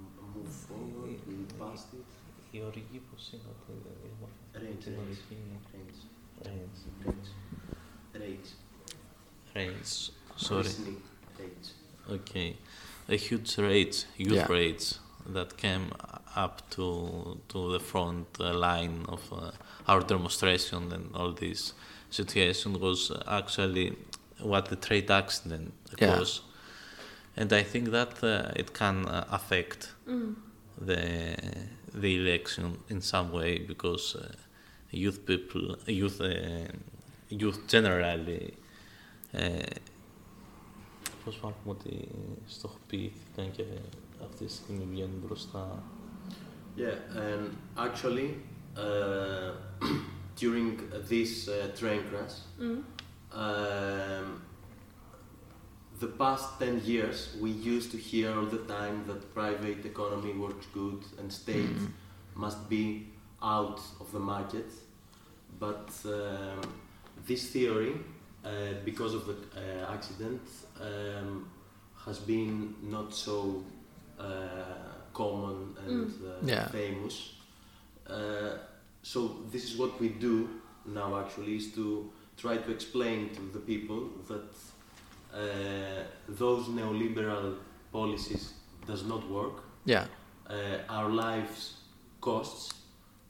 [0.02, 1.18] m- move forward.
[1.30, 2.10] We passed it.
[2.52, 3.74] Η οργή πώς είναι ότι
[4.10, 4.86] η μορφή Range,
[6.45, 6.79] Reins.
[8.15, 8.55] Reins.
[9.55, 10.11] Reins.
[10.37, 10.67] Sorry.
[12.11, 12.57] Okay.
[13.09, 14.47] A huge rate, huge yeah.
[14.49, 15.93] rates that came
[16.37, 19.51] up to to the front line of uh,
[19.89, 21.75] our demonstration and all this
[22.11, 23.97] situation was actually
[24.41, 26.17] what the trade accident yeah.
[26.17, 26.43] caused,
[27.37, 30.35] and I think that uh, it can uh, affect mm.
[30.81, 31.37] the
[31.95, 34.33] the election in some way because uh,
[34.92, 36.68] youth people, youth, uh,
[37.30, 38.54] youth generally.
[39.34, 39.76] Uh,
[41.26, 42.08] Πώς μάθουμε ότι
[42.46, 43.64] στοχοποιήθηκαν και
[44.24, 45.84] αυτή τη στιγμή βγαίνουν μπροστά.
[46.78, 48.30] Yeah, and actually,
[48.76, 49.52] uh,
[50.42, 50.78] during
[51.10, 52.36] this uh, train crash,
[53.32, 54.42] um,
[56.00, 60.68] the past 10 years, we used to hear all the time that private economy works
[60.74, 61.80] good and state
[62.36, 63.08] must be
[63.43, 64.67] out of the market.
[65.59, 66.61] But um,
[67.27, 67.93] this theory,
[68.45, 68.49] uh,
[68.85, 70.41] because of the uh, accident,
[70.81, 71.49] um,
[72.07, 73.63] has been not so
[74.19, 74.25] uh,
[75.13, 76.69] common and uh, Yeah.
[76.71, 77.33] famous.
[78.07, 78.59] Uh,
[79.03, 80.49] so this is what we do
[80.87, 81.19] now.
[81.19, 84.55] Actually, is to try to explain to the people that
[85.35, 87.57] uh, those neoliberal
[87.93, 88.55] policies
[88.87, 89.63] does not work.
[89.85, 90.05] Ja,
[90.51, 90.55] Uh,
[90.89, 91.75] our lives
[92.21, 92.80] costs.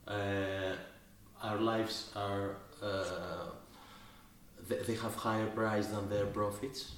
[0.06, 0.76] Uh,
[1.42, 3.50] our lives are uh,
[4.68, 6.92] they, they have higher price than their profits,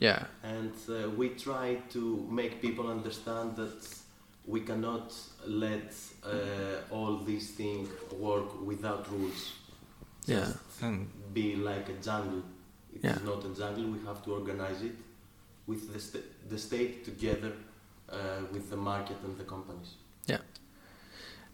[0.00, 0.24] Yeah.
[0.42, 3.88] and uh, we try to make people understand that
[4.46, 5.12] we cannot
[5.46, 6.30] let uh,
[6.90, 9.52] all these things work without rules.
[10.26, 10.38] Ja.
[10.40, 12.42] Just And be like a jungle.
[12.94, 13.24] It is Yeah.
[13.24, 13.84] not a jungle.
[13.84, 14.96] We have to organize it
[15.66, 17.52] with the, sta- the state together
[18.08, 18.16] uh,
[18.52, 19.94] with the market and the companies.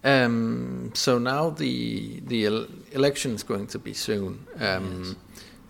[0.04, 4.46] Um, so now the the el- election is going to be soon.
[4.60, 5.14] Um, Yes.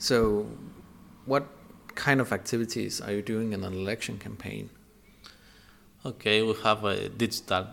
[0.01, 0.47] So,
[1.27, 1.45] what
[1.97, 4.71] kind of activities are you doing in an election campaign?
[6.05, 7.67] Okay, we have a digital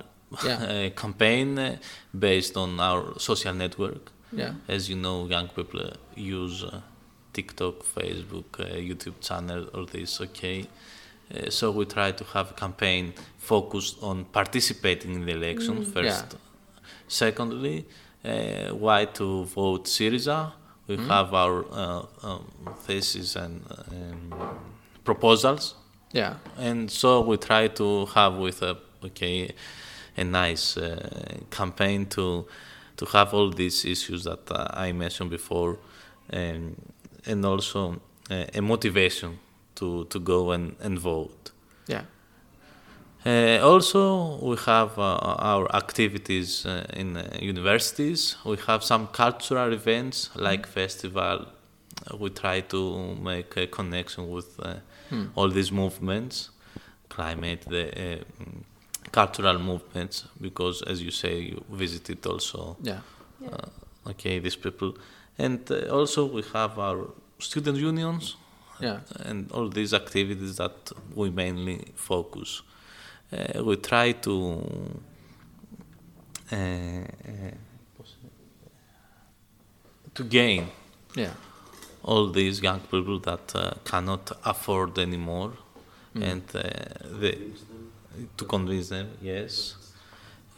[0.44, 0.90] Yeah.
[0.96, 1.78] campaign uh,
[2.18, 4.12] based on our social network.
[4.32, 6.82] Yeah, As you know, young people uh, use uh,
[7.34, 10.20] TikTok, Facebook, uh, YouTube channel, all this.
[10.20, 10.66] Okay,
[11.34, 16.36] uh, so we try to have a campaign focused on participating in the election first.
[17.08, 17.86] Secondly,
[18.24, 20.54] uh, why to vote Syriza?
[20.88, 22.46] We have our uh, um,
[22.86, 24.60] thesis and um,
[25.04, 25.76] proposals
[26.16, 29.54] yeah, and so we try to have with a okay
[30.16, 32.48] a nice uh, campaign to
[32.96, 35.78] to have all these issues that uh, I mentioned before,
[36.30, 36.76] and
[37.26, 38.00] and also
[38.32, 39.40] uh, a motivation
[39.76, 41.52] to to go and, and vote.
[41.88, 42.04] yeah,
[43.26, 48.36] Uh, also, we have uh, our activities uh, in uh, universities.
[48.46, 51.48] We have some cultural events like festival.
[52.20, 54.76] We try to make a connection with uh,
[55.34, 56.52] all these movements,
[57.10, 58.24] climate, the uh,
[59.12, 60.26] cultural movements.
[60.40, 63.00] Because, as you say, you visited also yeah,
[63.52, 64.94] uh, okay these people,
[65.40, 67.08] and uh, also we have our
[67.40, 68.36] student unions
[68.80, 72.62] yeah, and all these activities that we mainly focus.
[73.36, 74.62] Uh, we try to
[76.52, 77.52] uh, uh,
[80.14, 80.68] to gain
[81.16, 81.34] yeah,
[82.04, 85.52] all these young people that uh, cannot afford anymore,
[86.14, 86.62] and uh,
[87.20, 87.38] the,
[88.38, 89.76] to convince them, yes,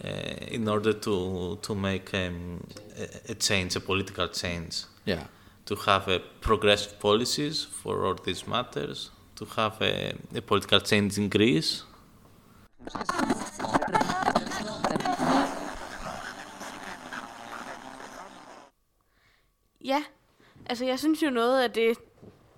[0.03, 0.07] uh,
[0.51, 2.63] in order to to make um,
[2.99, 4.83] a, a change, a political change.
[5.05, 5.23] Yeah,
[5.65, 11.17] to have a progressive policies for all these matters, to have a, a political change
[11.17, 11.83] in Greece.
[19.85, 20.03] Ja,
[20.65, 21.97] altså jeg synes jo noget af det,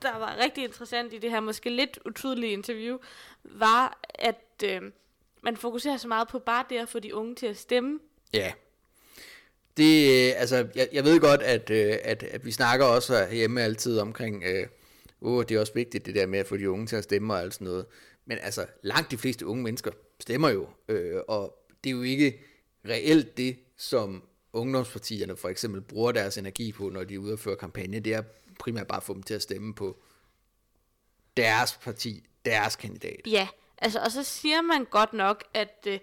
[0.02, 2.98] der var rigtig interessant i det her måske lidt utydelige interview,
[3.44, 4.82] var, at øh,
[5.44, 8.00] man fokuserer så meget på bare det at få de unge til at stemme.
[8.34, 8.52] Ja.
[9.78, 13.62] Det, øh, altså, jeg, jeg ved godt, at, øh, at, at vi snakker også hjemme
[13.62, 14.68] altid omkring, øh,
[15.22, 17.34] oh, det er også vigtigt det der med at få de unge til at stemme
[17.34, 17.86] og alt sådan noget.
[18.26, 22.40] Men altså, langt de fleste unge mennesker stemmer jo, øh, og det er jo ikke
[22.86, 28.00] reelt det, som ungdomspartierne for eksempel bruger deres energi på, når de er føre kampagne.
[28.00, 28.24] Det er
[28.60, 29.98] primært bare at få dem til at stemme på
[31.38, 33.22] deres parti, deres kandidat.
[33.28, 36.00] Ja, altså, og så siger man godt nok, at øh,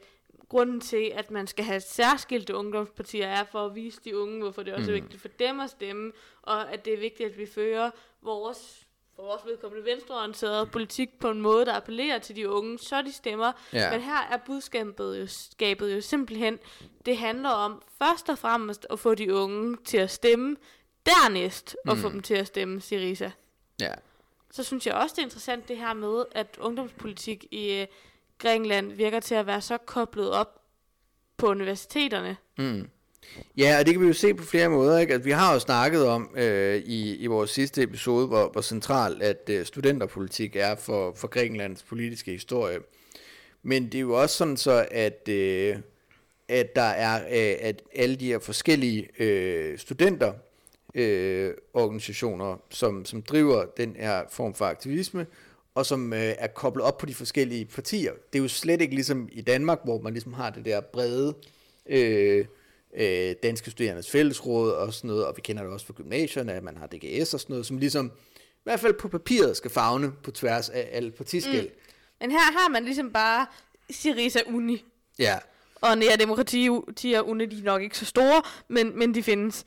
[0.49, 4.63] grunden til, at man skal have særskilte ungdomspartier, er for at vise de unge, hvorfor
[4.63, 7.47] det også er vigtigt for dem at stemme, og at det er vigtigt, at vi
[7.47, 7.91] fører
[8.23, 8.86] vores
[9.17, 13.13] for vores vedkommende venstreorienteret politik på en måde, der appellerer til de unge, så de
[13.13, 13.53] stemmer.
[13.73, 13.91] Ja.
[13.91, 16.59] Men her er budskabet jo, skabet jo simpelthen,
[17.07, 20.57] det handler om først og fremmest at få de unge til at stemme,
[21.07, 23.31] dernæst at få dem til at stemme, Sirisa.
[23.81, 23.93] Ja.
[24.51, 27.87] Så synes jeg også, det er interessant det her med, at ungdomspolitik i øh,
[28.39, 30.63] Grækenland virker til at være så koblet op
[31.37, 32.37] på universiteterne.
[33.57, 34.99] Ja, og det kan vi jo se på flere måder.
[34.99, 35.15] Ikke?
[35.15, 39.23] At vi har jo snakket om øh, i, i vores sidste episode, hvor, hvor centralt
[39.23, 42.79] at øh, studenterpolitik er for, for Grækenlands politiske historie.
[43.63, 45.77] Men det er jo også sådan så, at, øh,
[46.49, 50.33] at der er øh, at alle de her forskellige øh, studenter
[50.95, 55.27] øh, organisationer, som, som driver den her form for aktivisme,
[55.75, 58.13] og som øh, er koblet op på de forskellige partier.
[58.33, 61.35] Det er jo slet ikke ligesom i Danmark, hvor man ligesom har det der brede
[61.87, 62.45] øh,
[62.97, 66.63] øh, Danske Studerendes Fællesråd og sådan noget, og vi kender det også fra gymnasierne, at
[66.63, 70.13] man har DGS og sådan noget, som ligesom i hvert fald på papiret skal fagne
[70.23, 71.69] på tværs af alle partiskæld.
[71.69, 71.75] Mm.
[72.21, 73.47] Men her har man ligesom bare
[73.91, 74.85] Sirisa Uni.
[75.19, 75.39] Ja.
[75.81, 76.69] Og Nære Demokrati
[77.19, 79.65] og Uni, de er nok ikke så store, men, men de findes.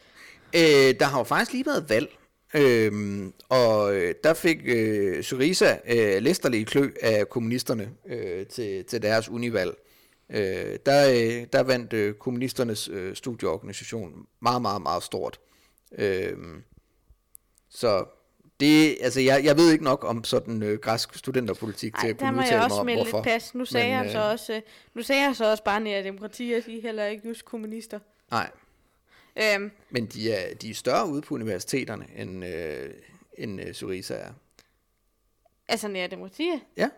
[0.55, 0.61] Øh,
[0.99, 2.19] der har jo faktisk lige været valg
[2.53, 9.01] Øhm, og øh, der fik øh, Syriza øh, læsterlige klø af kommunisterne øh, til, til
[9.01, 9.71] deres univalg.
[10.29, 15.39] Øh, der, øh, der vandt øh, kommunisternes øh, studieorganisation meget, meget, meget stort.
[15.91, 16.37] Øh,
[17.69, 18.05] så
[18.59, 22.17] det, altså jeg, jeg ved ikke nok om sådan øh, græsk studenterpolitik Ej, til at
[22.17, 23.17] kunne udtale mig om, hvorfor.
[23.17, 23.55] lidt pas.
[23.55, 24.61] Nu sagde, Men, jeg så øh, også, øh,
[24.93, 27.99] nu sagde jeg så også bare nære demokrati, at de er heller ikke just kommunister.
[28.31, 28.51] Nej,
[29.55, 32.93] Øhm, men de er, de er større ude på universiteterne, end, øh,
[33.37, 34.33] end øh, Syriza er.
[35.67, 36.51] altså nære demokrati.
[36.77, 36.89] Ja.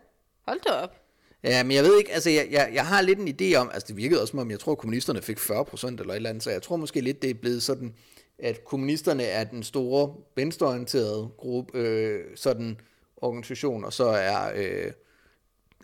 [0.47, 1.00] Hold da op.
[1.43, 3.87] Ja, men jeg ved ikke, altså jeg, jeg, jeg har lidt en idé om, altså
[3.87, 6.51] det virkede også som om, jeg tror, kommunisterne fik 40% eller et eller andet, så
[6.51, 7.95] jeg tror måske lidt, det er blevet sådan,
[8.39, 12.79] at kommunisterne er den store venstreorienterede gruppe, øh, sådan
[13.17, 14.91] organisation, og så er, øh,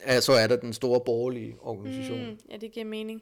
[0.03, 2.25] altså, så er der den store borgerlige organisation.
[2.25, 2.39] Mm.
[2.51, 3.21] Ja, det giver mening.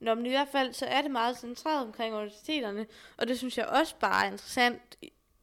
[0.00, 3.58] Nå, men i hvert fald, så er det meget centreret omkring universiteterne, og det synes
[3.58, 4.98] jeg også bare er interessant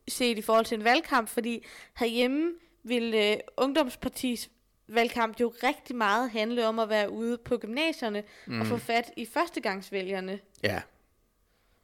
[0.07, 1.65] set i forhold til en valgkamp, fordi
[1.97, 2.51] herhjemme
[2.83, 4.49] vil øh, ungdomspartis
[4.95, 8.61] valgkamp jo rigtig meget handle om at være ude på gymnasierne mm.
[8.61, 10.39] og få fat i førstegangsvælgerne.
[10.63, 10.81] Ja.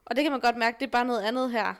[0.05, 1.73] Og det kan man godt mærke, det er bare noget andet her.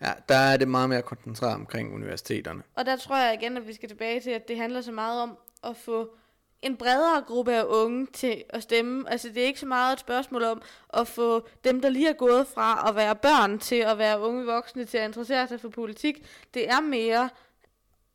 [0.00, 2.62] ja, der er det meget mere koncentreret omkring universiteterne.
[2.74, 5.22] Og der tror jeg igen, at vi skal tilbage til, at det handler så meget
[5.22, 6.16] om at få
[6.62, 9.10] en bredere gruppe af unge til at stemme.
[9.10, 10.62] Altså det er ikke så meget et spørgsmål om
[10.94, 14.46] at få dem, der lige er gået fra at være børn til at være unge
[14.46, 16.26] voksne til at interessere sig for politik.
[16.54, 17.30] Det er mere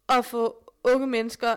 [0.09, 1.55] at få unge mennesker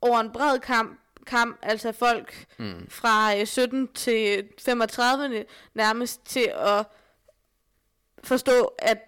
[0.00, 2.86] over en bred kamp, kamp altså folk mm.
[2.88, 5.44] fra øh, 17 til 35
[5.74, 6.86] nærmest til at
[8.24, 8.98] forstå, at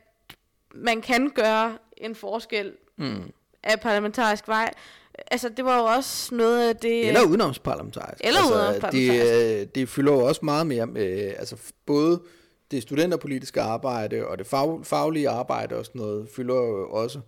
[0.74, 3.32] man kan gøre en forskel Mm.
[3.62, 4.72] af parlamentarisk vej.
[5.30, 7.09] Altså, det var jo også noget af det...
[7.09, 8.20] Eller udenomsparlamentarisk.
[8.24, 9.53] Eller udenomsparlamentarisk.
[9.53, 12.22] Det, øh, det fylder jo også meget mere med, altså både
[12.70, 17.20] det studenterpolitiske arbejde og det fag, faglige arbejde og sådan noget fylder jo også.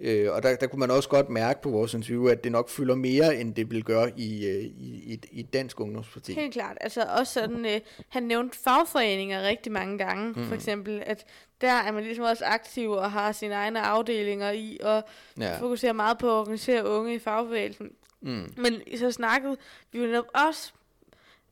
[0.00, 2.68] Øh, og der, der kunne man også godt mærke på vores interview, at det nok
[2.68, 6.32] fylder mere, end det vil gøre i, øh, i, i, i dansk ungdomsparti.
[6.32, 6.76] Helt klart.
[6.80, 10.32] Altså også sådan, øh, han nævnte fagforeninger rigtig mange gange.
[10.32, 10.46] Mm.
[10.46, 11.24] For eksempel, at
[11.60, 15.04] der er man ligesom også aktiv og har sine egne afdelinger i, og
[15.38, 15.58] ja.
[15.58, 17.90] fokuserer meget på at organisere unge i fagbevægelsen.
[18.20, 18.54] Mm.
[18.56, 19.56] Men så snakkede
[19.92, 20.72] vi jo netop også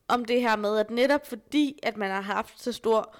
[0.08, 3.14] om det her med, at netop fordi, at man har haft så stor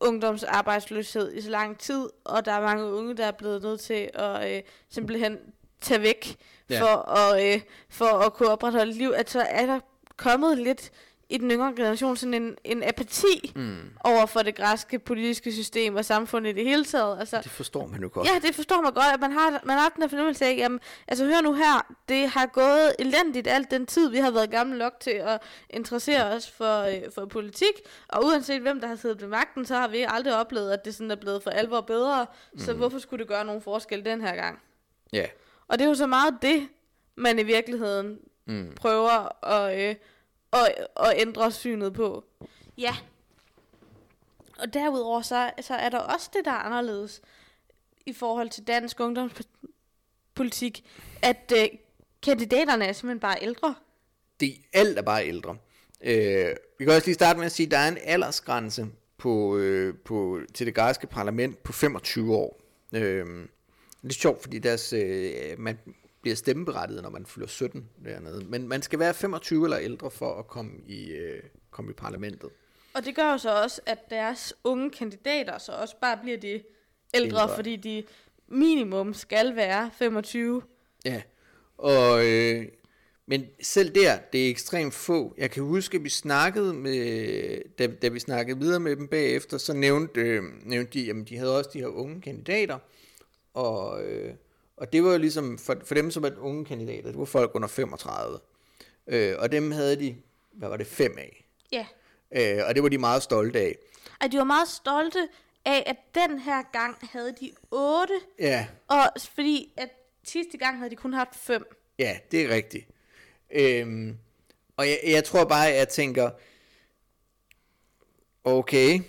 [0.00, 4.10] ungdomsarbejdsløshed i så lang tid, og der er mange unge, der er blevet nødt til
[4.14, 5.38] at øh, simpelthen
[5.80, 6.36] tage væk
[6.70, 6.82] Ja.
[6.82, 9.80] for, at, øh, for at kunne opretholde liv, at så er der
[10.16, 10.90] kommet lidt
[11.30, 13.78] i den yngre generation sådan en, en apati Mm.
[14.04, 17.18] over for det græske politiske system og samfundet i det hele taget.
[17.20, 18.28] Altså, Det forstår man jo godt.
[18.28, 20.80] Ja, det forstår man godt, at man har, man har den her fornemmelse af, jamen,
[21.08, 24.78] altså hør nu her, det har gået elendigt alt den tid, vi har været gamle
[24.78, 27.74] nok til at interessere os for, øh, for politik,
[28.08, 30.94] og uanset hvem der har siddet ved magten, så har vi aldrig oplevet, at det
[30.94, 32.58] sådan er blevet for alvor bedre, mm.
[32.58, 34.58] så hvorfor skulle det gøre nogen forskel den her gang?
[35.12, 35.26] Ja.
[35.68, 36.68] Og det er jo så meget det,
[37.16, 38.72] man i virkeligheden Mm.
[38.76, 39.94] prøver at, øh,
[40.52, 42.24] at, at ændre synet på.
[42.78, 42.96] Ja.
[44.58, 47.22] Og derudover så, så er der også det, der er anderledes
[48.06, 50.84] i forhold til dansk ungdomspolitik,
[51.22, 51.68] at øh,
[52.22, 53.74] kandidaterne er simpelthen bare ældre.
[54.40, 55.56] Det, alt er bare ældre.
[56.00, 58.86] Øh, vi kan også lige starte med at sige, at der er en aldersgrænse
[59.18, 62.60] på, øh, på, til det græske parlament på 25 år.
[62.92, 63.26] Øh,
[64.02, 65.78] det er sjovt, fordi deres, øh, man
[66.22, 68.44] bliver stemmeberettiget, når man fylder 17 dernede.
[68.44, 72.50] Men man skal være 25 eller ældre for at komme i, øh, komme i parlamentet.
[72.94, 76.48] Og det gør jo så også, at deres unge kandidater så også bare bliver de
[77.14, 77.54] ældre, Ældre.
[77.54, 78.04] fordi de
[78.48, 80.62] minimum skal være 25.
[81.04, 81.22] Ja,
[81.78, 82.66] og, øh,
[83.26, 85.34] men selv der, det er ekstremt få.
[85.38, 89.58] Jeg kan huske, at vi snakkede med, da, da vi snakkede videre med dem bagefter,
[89.58, 92.78] så nævnte, øh, nævnte de, at de havde også de her unge kandidater,
[93.54, 94.34] og, øh,
[94.80, 97.50] og det var jo ligesom, for, for dem som er unge kandidater, det var folk
[97.54, 98.38] under 35,
[99.06, 100.16] øh, og dem havde de,
[100.52, 101.86] hvad var det, fem af, Ja.
[102.30, 103.76] øh, og det var de meget stolte af.
[104.20, 105.28] Og de var meget stolte
[105.64, 109.02] af, at den her gang havde de 8, Ja, og
[109.34, 109.88] fordi at
[110.24, 111.76] sidste gang havde de kun haft 5.
[111.98, 112.86] Ja, det er rigtigt.
[113.50, 114.18] Øhm,
[114.76, 116.30] og jeg, jeg tror bare, at jeg tænker,
[118.44, 119.00] okay,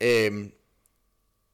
[0.00, 0.52] øhm,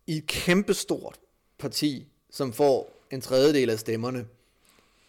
[0.06, 1.20] i et kæmpestort
[1.58, 4.26] parti, som får en tredjedel af stemmerne,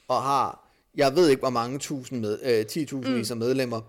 [0.08, 3.82] og har, jeg ved ikke hvor mange tusind med, øh, 10.000 vis af medlemmer,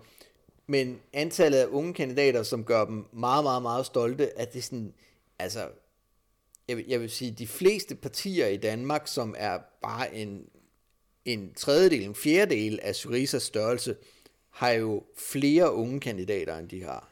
[0.67, 4.63] men antallet af unge kandidater, som gør dem meget, meget, meget stolte, at det er
[4.63, 4.93] sådan,
[5.39, 5.67] altså,
[6.67, 10.45] jeg vil, jeg vil sige, de fleste partier i Danmark, som er bare en,
[11.25, 13.95] en tredjedel, en fjerdedel af Syrizas størrelse,
[14.49, 17.07] har jo flere unge kandidater, end de har.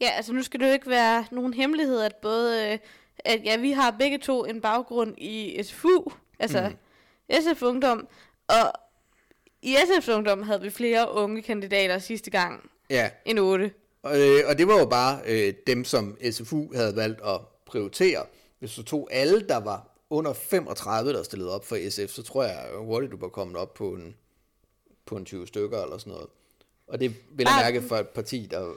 [0.00, 2.78] Ja, altså nu skal det jo ikke være nogen hemmelighed, at både øh,
[3.24, 6.04] at ja, vi har begge to en baggrund i SFU,
[6.38, 6.76] altså mm.
[7.42, 8.08] SF Ungdom,
[8.48, 8.72] og
[9.62, 13.72] i SF Ungdom havde vi flere unge kandidater sidste gang Ja, end otte.
[14.02, 18.24] og, øh, og det var jo bare øh, dem, som SFU havde valgt at prioritere.
[18.58, 22.42] Hvis du tog alle, der var under 35, der stillede op for SF, så tror
[22.44, 24.16] jeg hurtigt, du var kommet op på en,
[25.06, 26.26] på en 20 stykker eller sådan noget.
[26.86, 28.72] Og det vil jeg Ah, mærke for et parti, der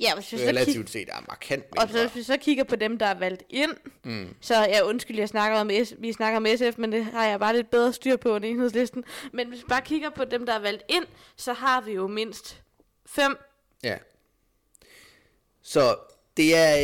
[0.00, 2.06] Ja, hvis vi så relativt set er markant og så, mindre.
[2.06, 3.70] hvis vi så kigger på dem, der er valgt ind,
[4.04, 4.34] mm.
[4.40, 7.40] så ja, undskyld, jeg snakker om S, vi snakker om SF, men det har jeg
[7.40, 9.04] bare lidt bedre styr på end enhedslisten.
[9.32, 11.04] Men hvis vi bare kigger på dem, der er valgt ind,
[11.36, 12.62] så har vi jo mindst
[13.06, 13.36] fem.
[13.84, 13.96] Ja.
[15.62, 15.96] Så
[16.36, 16.76] det er,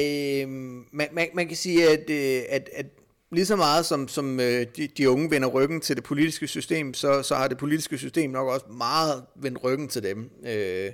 [0.42, 0.48] øh,
[0.92, 2.86] man, man, man kan sige, at, øh, at, at
[3.32, 6.94] lige så meget som, som øh, de, de unge vender ryggen til det politiske system,
[6.94, 10.30] så, så har det politiske system nok også meget vendt ryggen til dem.
[10.46, 10.92] Øh,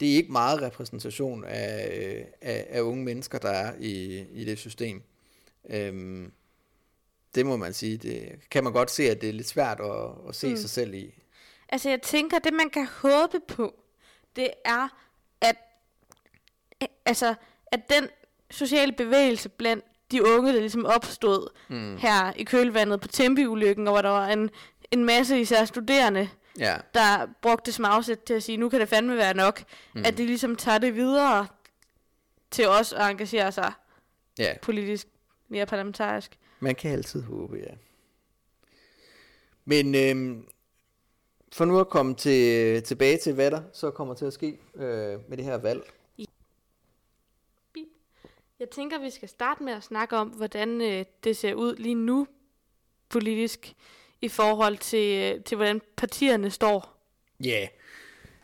[0.00, 4.58] det er ikke meget repræsentation af, af, af unge mennesker, der er i, i det
[4.58, 5.02] system.
[5.70, 6.32] Øhm,
[7.34, 7.96] det må man sige.
[7.96, 10.56] Det kan man godt se, at det er lidt svært at, at se mm.
[10.56, 11.14] sig selv i.
[11.68, 13.74] Altså, jeg tænker, det man kan håbe på,
[14.36, 14.88] det er,
[15.40, 15.56] at,
[17.04, 17.34] altså,
[17.66, 18.08] at den
[18.50, 21.96] sociale bevægelse blandt de unge, der ligesom opstod mm.
[21.96, 24.50] her i kølvandet på Tempi-ulykken, og hvor der var en,
[24.90, 26.28] en masse især studerende,
[26.58, 29.64] Ja, der brugte det som afsæt til at sige, nu kan det fandme være nok,
[29.94, 30.02] mm.
[30.04, 31.46] at de ligesom tager det videre
[32.50, 33.72] til os at engagere sig
[34.38, 34.54] ja.
[34.62, 35.08] politisk,
[35.48, 36.38] mere parlamentarisk.
[36.60, 37.74] Man kan altid håbe, ja.
[39.64, 40.48] Men øhm,
[41.52, 45.18] for nu at komme til, tilbage til, hvad der så kommer til at ske øh,
[45.28, 45.92] med det her valg.
[48.58, 51.94] Jeg tænker, vi skal starte med at snakke om, hvordan øh, det ser ud lige
[51.94, 52.26] nu
[53.08, 53.74] politisk
[54.22, 56.96] i forhold til, øh, til hvordan partierne står.
[57.44, 57.68] Ja, yeah.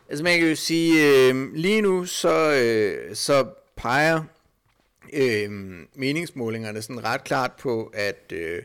[0.09, 3.47] altså man kan jo sige, øh, lige nu så, øh, så
[3.77, 4.25] peger
[5.12, 5.51] øh,
[5.95, 8.62] meningsmålingerne sådan ret klart på, at, øh,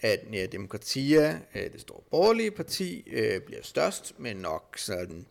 [0.00, 5.26] at ja, Demokratia, øh, det store borgerlige parti, øh, bliver størst, men nok sådan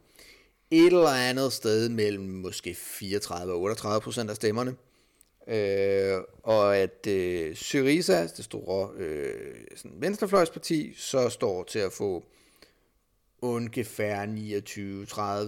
[0.71, 4.75] et eller andet sted mellem måske 34 og 38 procent af stemmerne.
[5.47, 12.23] Øh, og at øh, Syriza, det store øh, sådan venstrefløjsparti, så står til at få
[13.41, 14.25] ungefær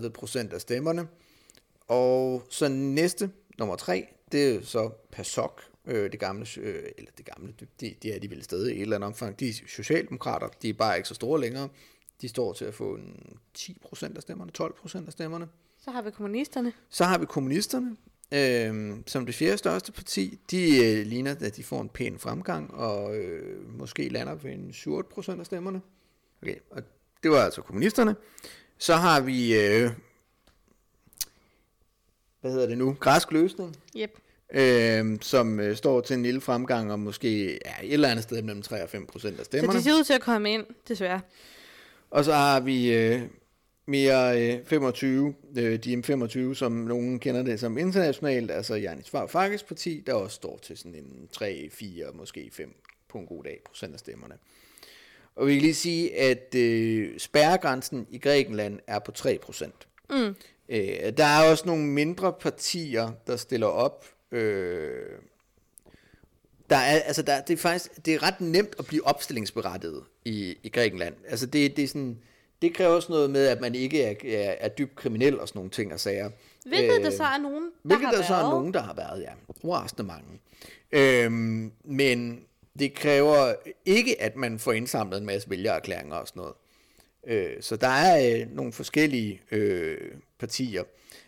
[0.06, 1.08] 29-30 procent af stemmerne.
[1.88, 7.26] Og så næste, nummer tre, det er så PASOK, øh, det gamle, øh, eller det
[7.26, 9.40] gamle, det, det er de vel stadig i et eller andet omfang.
[9.40, 11.70] De er socialdemokrater, de er bare ikke så store længere.
[12.22, 15.48] De står til at få en 10 procent af stemmerne, 12 procent af stemmerne.
[15.78, 16.74] Så har vi kommunisterne.
[16.90, 17.96] Så har vi kommunisterne,
[18.34, 20.40] øh, som det fjerde største parti.
[20.52, 24.74] De øh, ligner, at de får en pæn fremgang, og øh, måske lander ved en
[24.74, 25.82] 7 procent af stemmerne.
[26.42, 26.82] Okay, og
[27.24, 28.16] det var altså kommunisterne.
[28.78, 29.90] Så har vi, øh,
[32.42, 34.12] hvad hedder det nu, græsk løsning, Yep.
[34.54, 38.42] øh, som øh, står til en lille fremgang, og måske ja, et eller andet sted
[38.42, 39.80] mellem 3 og 5 procent af Så stemmerne.
[39.80, 41.22] de ser ud til at komme ind, desværre.
[42.12, 43.22] Og så har vi øh,
[43.86, 49.64] mere øh, 25, øh, de M25, som nogen kender det som internationalt, altså Janis Farfakis
[49.64, 52.76] parti, der også står til sådan en 3, 4, måske 5
[53.10, 54.36] på en god dag procent af stemmerne.
[55.36, 59.88] Og vi kan lige sige, at øh, spærregrænsen i Grækenland er på 3 procent.
[60.10, 60.36] Mm.
[60.70, 64.06] Øh, der er også nogle mindre partier, der stiller op.
[64.32, 65.20] Øh,
[66.70, 70.58] der er, altså der, det er faktisk det er ret nemt at blive opstillingsberettiget i,
[70.64, 71.16] i Grækenland.
[71.28, 72.20] Altså det, det, er sådan,
[72.62, 75.60] det kræver også noget med, at man ikke er, er, er dybt kriminel og sådan
[75.60, 76.30] nogle ting og sager.
[76.66, 78.28] Hvilket Øh, der så er nogen, der Hvilket har der været.
[78.28, 79.32] så er nogen, der har været, ja.
[79.64, 80.28] Overraskende mange.
[80.92, 82.42] Øhm, men
[82.80, 83.54] det kræver
[83.86, 86.54] ikke, at man får indsamlet en masse vælgererklæringer og sådan noget.
[87.28, 89.98] Øh, så der er øh, nogle forskellige øh,
[90.40, 90.84] partier.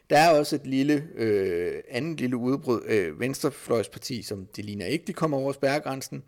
[0.10, 5.06] Der er også et lille, øh, andet lille udbrud, øh, venstrefløjsparti, som det ligner ikke,
[5.08, 6.24] de kommer over spærregrænsen.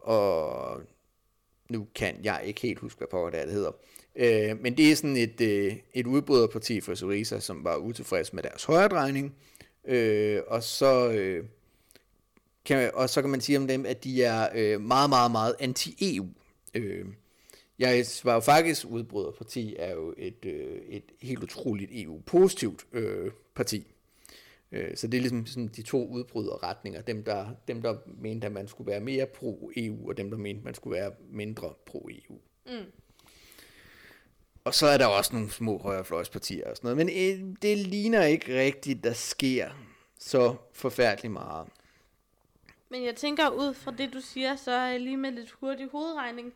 [0.00, 0.80] Og
[1.68, 3.72] nu kan jeg ikke helt huske, hvad pokker det er, det hedder.
[4.16, 8.42] Øh, men det er sådan et, øh, et udbryderparti for Syriza, som var utilfreds med
[8.42, 9.34] deres højredrejning.
[9.84, 11.10] Øh, og så...
[11.10, 11.44] Øh,
[12.64, 15.54] kan, og så kan man sige om dem, at de er øh, meget, meget, meget
[15.60, 16.26] anti-EU.
[16.74, 17.04] Øh,
[17.78, 23.86] jeg var jo faktisk udbryderparti, er jo et, øh, et helt utroligt EU-positivt øh, parti.
[24.72, 27.00] Øh, så det er ligesom sådan de to udbryderretninger.
[27.00, 30.58] Dem der, dem, der mente, at man skulle være mere pro-EU, og dem, der mente,
[30.58, 32.40] at man skulle være mindre pro-EU.
[32.66, 32.92] Mm.
[34.64, 37.06] Og så er der også nogle små højrefløjspartier og sådan noget.
[37.06, 39.70] Men øh, det ligner ikke rigtigt, der sker
[40.18, 41.68] så forfærdeligt meget.
[42.88, 46.52] Men jeg tænker ud fra det, du siger, så lige med lidt hurtig hovedregning,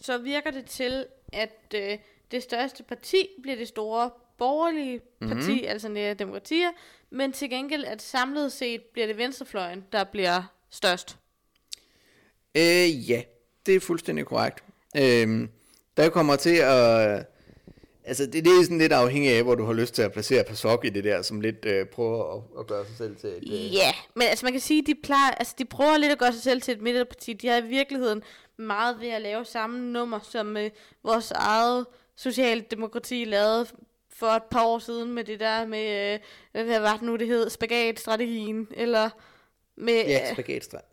[0.00, 1.98] så virker det til, at øh,
[2.30, 5.68] det største parti bliver det store borgerlige parti, mm-hmm.
[5.68, 6.70] altså Nære Demokratier,
[7.12, 11.16] men til gengæld, at samlet set bliver det venstrefløjen, der bliver størst.
[12.54, 13.22] Øh, ja,
[13.66, 14.64] det er fuldstændig korrekt.
[14.96, 15.48] Øh,
[15.96, 17.26] der kommer til at...
[18.04, 20.44] Altså, det, det er sådan lidt afhængigt af, hvor du har lyst til at placere
[20.44, 23.52] PASOK i det der, som lidt øh, prøver at, at gøre sig selv til et...
[23.52, 26.32] Øh, Ja, men altså man kan sige, de plejer, altså de prøver lidt at gøre
[26.32, 27.32] sig selv til et midterparti.
[27.32, 28.22] De har i virkeligheden
[28.56, 30.70] meget ved at lave samme nummer, som øh,
[31.04, 31.86] vores eget
[32.16, 33.66] socialdemokrati lavede
[34.20, 36.18] for et par år siden med det der med,
[36.54, 39.10] øh, hvad var det nu, det hed, spagatstrategien, eller
[39.76, 40.04] med...
[40.06, 40.86] Ja, spagatstrategi.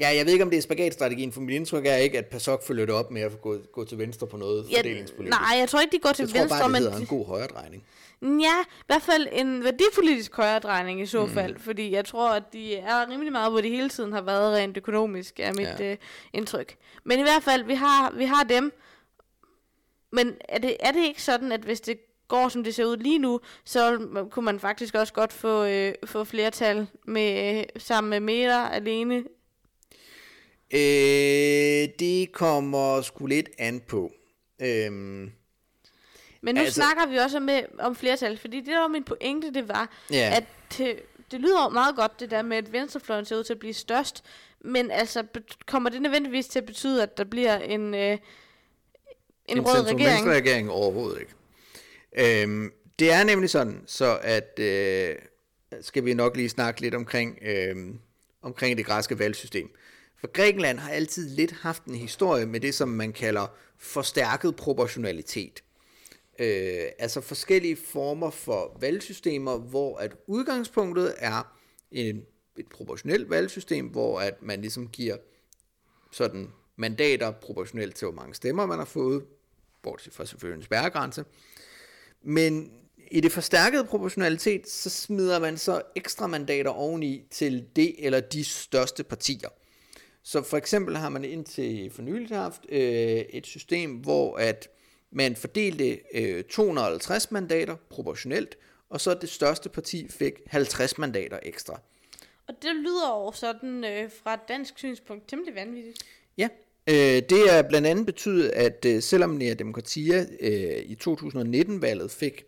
[0.00, 2.62] Ja, jeg ved ikke, om det er spagatstrategien, for mit indtryk er ikke, at PASOK
[2.66, 5.40] følger det op med at gå, gå til venstre på noget ja, fordelingspolitisk.
[5.40, 7.00] nej, jeg tror ikke, de går til jeg tror venstre, bare, det men...
[7.00, 7.84] en god højredrejning.
[8.22, 11.60] Ja, i hvert fald en værdipolitisk højredrejning i så fald, mm.
[11.60, 14.76] fordi jeg tror, at de er rimelig meget, hvor de hele tiden har været rent
[14.76, 15.90] økonomisk, er mit ja.
[15.90, 15.96] øh,
[16.32, 16.76] indtryk.
[17.04, 18.72] Men i hvert fald, vi har, vi har dem,
[20.12, 22.96] men er det, er det ikke sådan, at hvis det går, som det ser ud
[22.96, 28.10] lige nu, så kunne man faktisk også godt få, øh, få flertal med, øh, sammen
[28.10, 29.24] med Meter alene?
[30.70, 34.12] Øh, det kommer sgu lidt an på.
[34.62, 35.32] Øhm,
[36.40, 39.54] Men nu Altså- snakker vi også med, om flertal, fordi det der var min pointe,
[39.54, 40.32] det var, Ja.
[40.36, 40.44] at
[40.78, 40.96] det,
[41.30, 44.24] det lyder meget godt, det der med, at venstrefløjen ser ud til at blive størst,
[44.60, 45.24] men altså,
[45.66, 48.18] kommer det nødvendigvis til at betyde, at der bliver en, øh, en,
[49.46, 50.28] en rød regering?
[50.30, 51.32] regering overhovedet ikke.
[52.14, 55.16] Øhm, det er nemlig sådan, så at øh,
[55.80, 57.76] skal vi nok lige snakke lidt omkring, øh,
[58.42, 59.70] omkring det græske valgsystem.
[60.20, 63.46] For Grækenland har altid lidt haft en historie med det, som man kalder
[63.78, 65.62] forstærket proportionalitet.
[66.38, 71.56] Øh, altså forskellige former for valgsystemer, hvor at udgangspunktet er
[71.92, 72.22] en,
[72.56, 75.16] et proportionelt valgsystem, hvor at man ligesom giver
[76.12, 79.24] sådan mandater proportionelt til, hvor mange stemmer man har fået,
[79.82, 81.24] bortset fra selvfølgelig en spærregrænse.
[82.24, 82.70] Men
[83.10, 88.44] i det forstærkede proportionalitet, så smider man så ekstra mandater oveni til det eller de
[88.44, 89.48] største partier.
[90.22, 92.80] Så for eksempel har man indtil for nylig haft øh,
[93.30, 94.68] et system, hvor at
[95.10, 98.58] man fordelte øh, 250 mandater proportionelt,
[98.90, 101.80] og så det største parti fik 50 mandater ekstra.
[102.48, 106.04] Og det lyder jo sådan øh, fra et dansk synspunkt temmelig vanvittigt.
[106.38, 106.48] Ja,
[106.88, 106.94] øh,
[107.30, 112.44] det er blandt andet betydet, at øh, selvom Nea Demokratia øh, i 2019-valget fik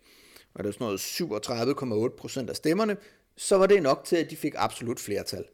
[0.55, 2.97] var det sådan noget 37,8 procent af stemmerne,
[3.37, 5.45] så var det nok til, at de fik absolut flertal.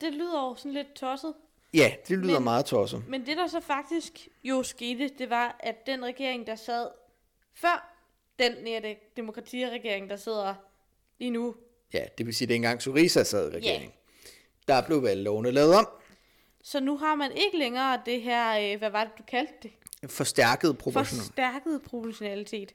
[0.00, 1.34] Det lyder jo sådan lidt tosset.
[1.74, 3.02] Ja, det lyder Men- meget tosset.
[3.08, 6.86] Men det der så faktisk jo skete, det var, at den regering, der sad
[7.54, 7.96] før
[8.38, 10.54] den nære demokratiregering, der sidder
[11.18, 11.54] lige nu,
[11.94, 13.90] Ja, det vil sige, at det engang Syriza sad i regeringen.
[14.68, 15.88] Der blev valglovene lavet om.
[16.62, 19.70] Så nu har man ikke længere det her, øh, hvad var det, du kaldte det?
[20.10, 21.24] Forstærket proportional.
[21.26, 22.74] Forstærket proportionalitet.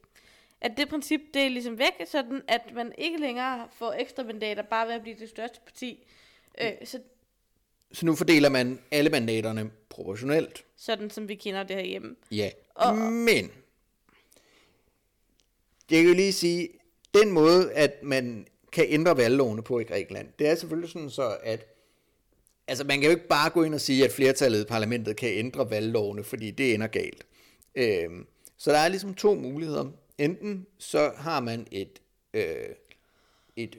[0.61, 4.61] At det princip, det er ligesom væk, sådan at man ikke længere får ekstra mandater,
[4.63, 6.07] bare ved at blive det største parti.
[6.61, 6.99] Øh, så
[7.91, 10.65] Så nu fordeler man alle mandaterne proportionelt.
[10.77, 12.15] sådan som vi kender det herhjemme.
[12.31, 13.51] Ja, Og- men
[15.91, 16.69] jeg kan jo lige sige,
[17.13, 21.37] den måde, at man kan ændre valglovene på i Grækenland, det er selvfølgelig sådan så,
[21.43, 21.74] at
[22.67, 25.29] altså man kan jo ikke bare gå ind og sige, at flertallet i parlamentet kan
[25.29, 27.25] ændre valglovene, fordi det ender galt.
[27.75, 28.09] Øh,
[28.57, 29.85] så der er ligesom to muligheder.
[30.17, 32.01] Enten så har man et,
[32.33, 32.69] øh,
[33.55, 33.77] et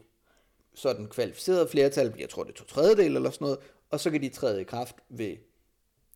[0.75, 3.59] sådan kvalificeret flertal, jeg tror det er to tredjedel eller sådan noget,
[3.91, 5.37] og så kan de træde i kraft ved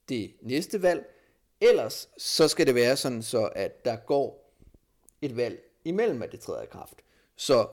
[0.09, 1.15] det næste valg.
[1.61, 4.55] Ellers så skal det være sådan så, at der går
[5.23, 6.95] et valg imellem, at det træder i kraft.
[7.37, 7.69] Så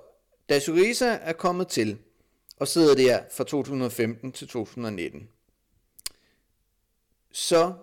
[0.50, 1.98] da Syriza er kommet til
[2.58, 5.30] og sidder der fra 2015 til 2019,
[7.32, 7.74] så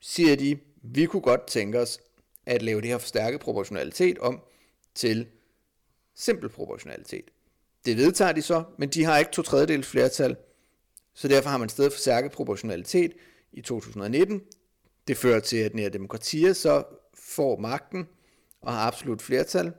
[0.00, 2.00] siger de, vi kunne godt tænke os
[2.46, 4.40] at lave det her forstærket proportionalitet om
[4.94, 5.26] til
[6.14, 7.24] simpel proportionalitet.
[7.84, 10.36] Det vedtager de så, men de har ikke to tredjedels flertal,
[11.14, 13.12] så derfor har man stedet forstærket proportionalitet
[13.52, 14.42] i 2019.
[15.08, 16.84] Det fører til, at Nea Demokratia så
[17.14, 18.08] får magten
[18.60, 19.72] og har absolut flertal.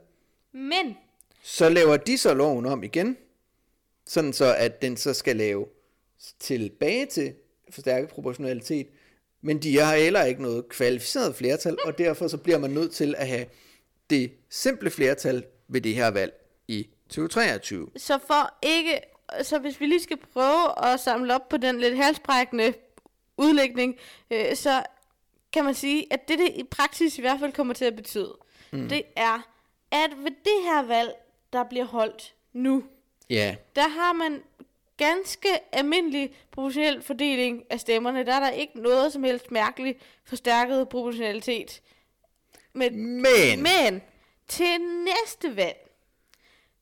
[0.52, 0.96] Men
[1.42, 3.16] Så laver de så loven om igen,
[4.06, 5.66] sådan så at den så skal lave
[6.40, 7.34] tilbage til
[7.70, 8.86] forstærket proportionalitet,
[9.40, 13.14] men de har heller ikke noget kvalificeret flertal, og derfor så bliver man nødt til
[13.18, 13.46] at have
[14.10, 16.32] det simple flertal ved det her valg
[16.68, 17.88] i 2023.
[17.96, 19.00] Så for ikke,
[19.42, 22.74] så hvis vi lige skal prøve at samle op på den lidt halsbrækkende
[23.36, 23.96] udlægning,
[24.30, 24.82] øh, så
[25.52, 28.36] kan man sige, at det, det i praksis i hvert fald kommer til at betyde,
[28.72, 28.88] mm.
[28.88, 29.48] det er,
[29.90, 31.10] at ved det her valg,
[31.52, 32.84] der bliver holdt nu,
[33.32, 34.42] Ja, der har man
[34.96, 38.26] ganske almindelig proportionel fordeling af stemmerne.
[38.26, 41.82] Der er der ikke noget som helst mærkeligt forstærket proportionalitet.
[42.72, 44.02] Men, Men- men
[44.48, 45.90] til næste valg,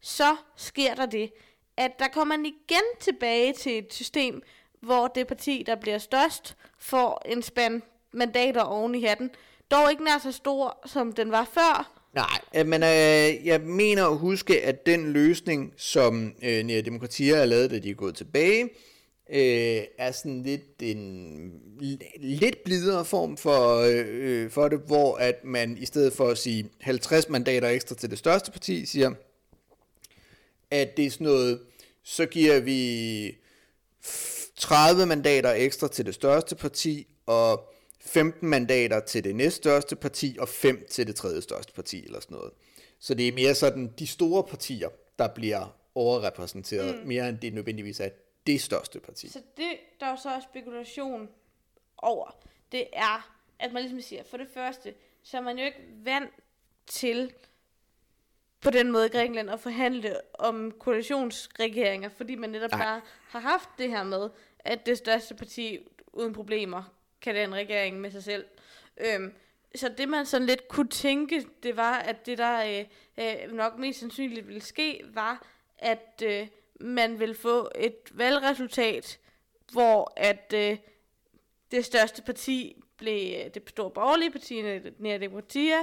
[0.01, 1.33] så sker der det,
[1.77, 4.43] at der kommer man igen tilbage til et system,
[4.81, 7.83] hvor det parti, der bliver størst, får en spand
[8.13, 9.31] mandater oven i hatten.
[9.71, 12.00] Dog ikke nær så stor, som den var før.
[12.15, 17.37] Nej, øh, men øh, jeg mener at huske, at den løsning, som øh, Nea Demokratia
[17.37, 18.63] har lavet, da de er gået tilbage,
[19.31, 21.53] øh, er sådan lidt en
[22.17, 26.39] lidt blidere form for, øh, øh, for det, hvor at man i stedet for at
[26.39, 29.11] sige 50 mandater ekstra til det største parti, siger,
[30.71, 31.61] at det er sådan noget,
[32.03, 33.39] så giver vi
[34.57, 37.70] 30 mandater ekstra til det største parti, og
[38.01, 42.37] 15 mandater til det næststørste parti, og 5 til det tredje største parti, eller sådan
[42.37, 42.53] noget.
[42.99, 44.89] Så det er mere sådan de store partier,
[45.19, 47.09] der bliver overrepræsenteret, mm.
[47.09, 48.09] mere end det nødvendigvis er
[48.47, 49.29] det største parti.
[49.29, 51.29] Så det, der er så spekulation
[51.99, 52.37] over,
[52.73, 56.31] det er, at man ligesom siger, for det første, så er man jo ikke vant
[56.87, 57.33] til
[58.61, 62.85] på den måde i Grækenland at forhandle om koalitionsregeringer, fordi man netop Nej.
[62.85, 64.29] bare har haft det her med,
[64.59, 65.79] at det største parti
[66.13, 68.45] uden problemer kan den regering med sig selv.
[68.97, 69.35] Øhm,
[69.75, 72.85] så det man sådan lidt kunne tænke, det var, at det der øh,
[73.25, 75.47] øh, nok mest sandsynligt ville ske, var,
[75.79, 76.47] at øh,
[76.81, 79.19] man vil få et valgresultat,
[79.73, 80.77] hvor at øh,
[81.71, 84.63] det største parti blev det store borgerlige parti,
[84.99, 85.79] Nea Demokratia,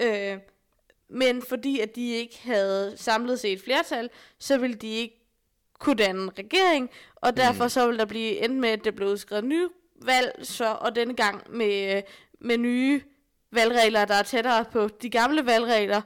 [0.00, 0.38] øh,
[1.08, 5.16] men fordi at de ikke havde samlet set et flertal, så ville de ikke
[5.78, 7.70] kunne danne regering, og derfor mm.
[7.70, 9.68] så ville der blive endt med, at det blev udskrevet nye
[10.04, 12.02] valg, så, og denne gang med,
[12.40, 13.00] med nye
[13.52, 16.00] valgregler, der er tættere på de gamle valgregler,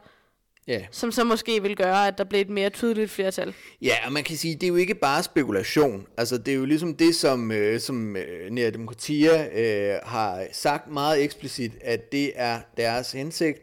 [0.68, 0.80] Ja.
[0.90, 3.54] Som så måske vil gøre, at der bliver et mere tydeligt flertal.
[3.82, 6.06] Ja, og man kan sige, det er jo ikke bare spekulation.
[6.16, 10.90] Altså, det er jo ligesom det, som, øh, som øh, Nea Demokratia øh, har sagt
[10.90, 13.58] meget eksplicit, at det er deres hensigt,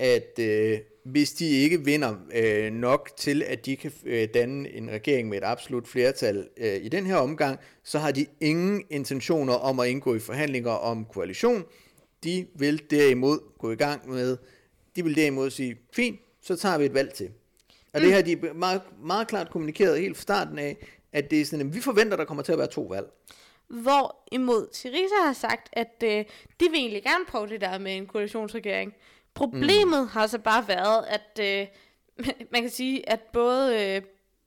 [0.00, 4.90] at øh, hvis de ikke vinder øh, nok til, at de kan øh, danne en
[4.90, 9.54] regering med et absolut flertal øh, i den her omgang, så har de ingen intentioner
[9.54, 11.64] om at indgå i forhandlinger om koalition.
[12.24, 14.36] De vil derimod gå i gang med,
[14.96, 17.30] de vil derimod sige, fint, så tager vi et valg til.
[17.92, 18.06] Og mm.
[18.06, 20.76] det har de meget, meget klart kommunikeret helt fra starten af,
[21.12, 23.06] at det er sådan, at vi forventer, at der kommer til at være to valg.
[23.68, 26.24] Hvor imod Syriza har sagt, at øh,
[26.60, 28.94] de vil egentlig gerne prøve det der med en koalitionsregering.
[29.34, 30.08] Problemet mm.
[30.08, 31.66] har så bare været, at øh,
[32.52, 34.02] man kan sige, at både øh,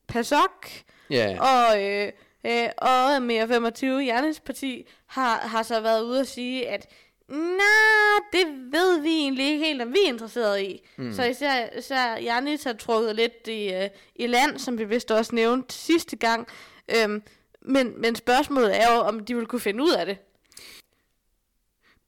[0.07, 0.67] PASOK
[1.11, 1.37] yeah.
[1.39, 2.11] og, øh,
[2.45, 6.87] øh, og Mere 25 Jernesparti har, har så været ude at sige, at
[7.27, 10.81] Nej, det ved vi egentlig ikke helt, om vi er interesseret i.
[10.97, 11.13] Mm.
[11.13, 15.35] Så især, især Janis har trukket lidt i, uh, i land, som vi vist også
[15.35, 16.47] nævnte sidste gang.
[16.95, 17.23] Øhm,
[17.61, 20.17] men, men spørgsmålet er jo, om de vil kunne finde ud af det.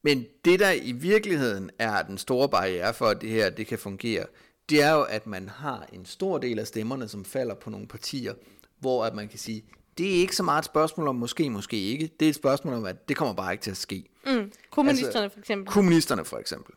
[0.06, 3.80] Men det, der i virkeligheden er den store barriere for, at det her det kan
[3.80, 4.26] fungere,
[4.70, 7.88] det er jo, at man har en stor del af stemmerne, som falder på nogle
[7.88, 8.34] partier,
[8.80, 9.64] hvor at man kan sige,
[9.98, 12.10] det er ikke så meget et spørgsmål om måske, måske ikke.
[12.20, 14.06] Det er et spørgsmål om, at det kommer bare ikke til at ske.
[14.26, 14.52] Mm.
[14.70, 15.74] Kommunisterne altså, for eksempel.
[15.74, 16.74] Kommunisterne for eksempel.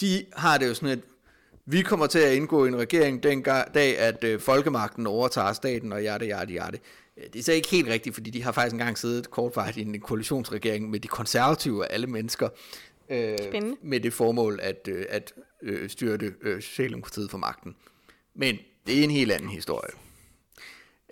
[0.00, 1.02] De har det jo sådan et,
[1.66, 3.42] vi kommer til at indgå i en regering den
[3.74, 6.78] dag, at øh, folkemagten overtager staten, og hjerte, hjerte, hjerte.
[7.16, 10.00] Det er så ikke helt rigtigt, fordi de har faktisk engang siddet kortvarigt i en
[10.00, 12.48] koalitionsregering med de konservative af alle mennesker.
[13.10, 13.38] Øh,
[13.82, 17.76] med det formål at, øh, at øh, styrte øh, Socialdemokratiet for magten.
[18.34, 19.90] Men det er en helt anden historie.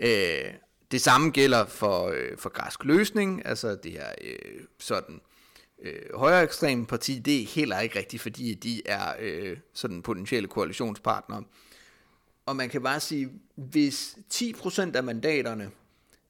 [0.02, 0.54] Øh,
[0.90, 5.20] det samme gælder for, øh, for græsk løsning, altså det her øh, sådan
[5.82, 10.48] øh, højere ekstreme parti, det er heller ikke rigtigt, fordi de er øh, sådan potentielle
[10.48, 11.44] koalitionspartnere.
[12.46, 15.70] Og man kan bare sige, hvis 10% af mandaterne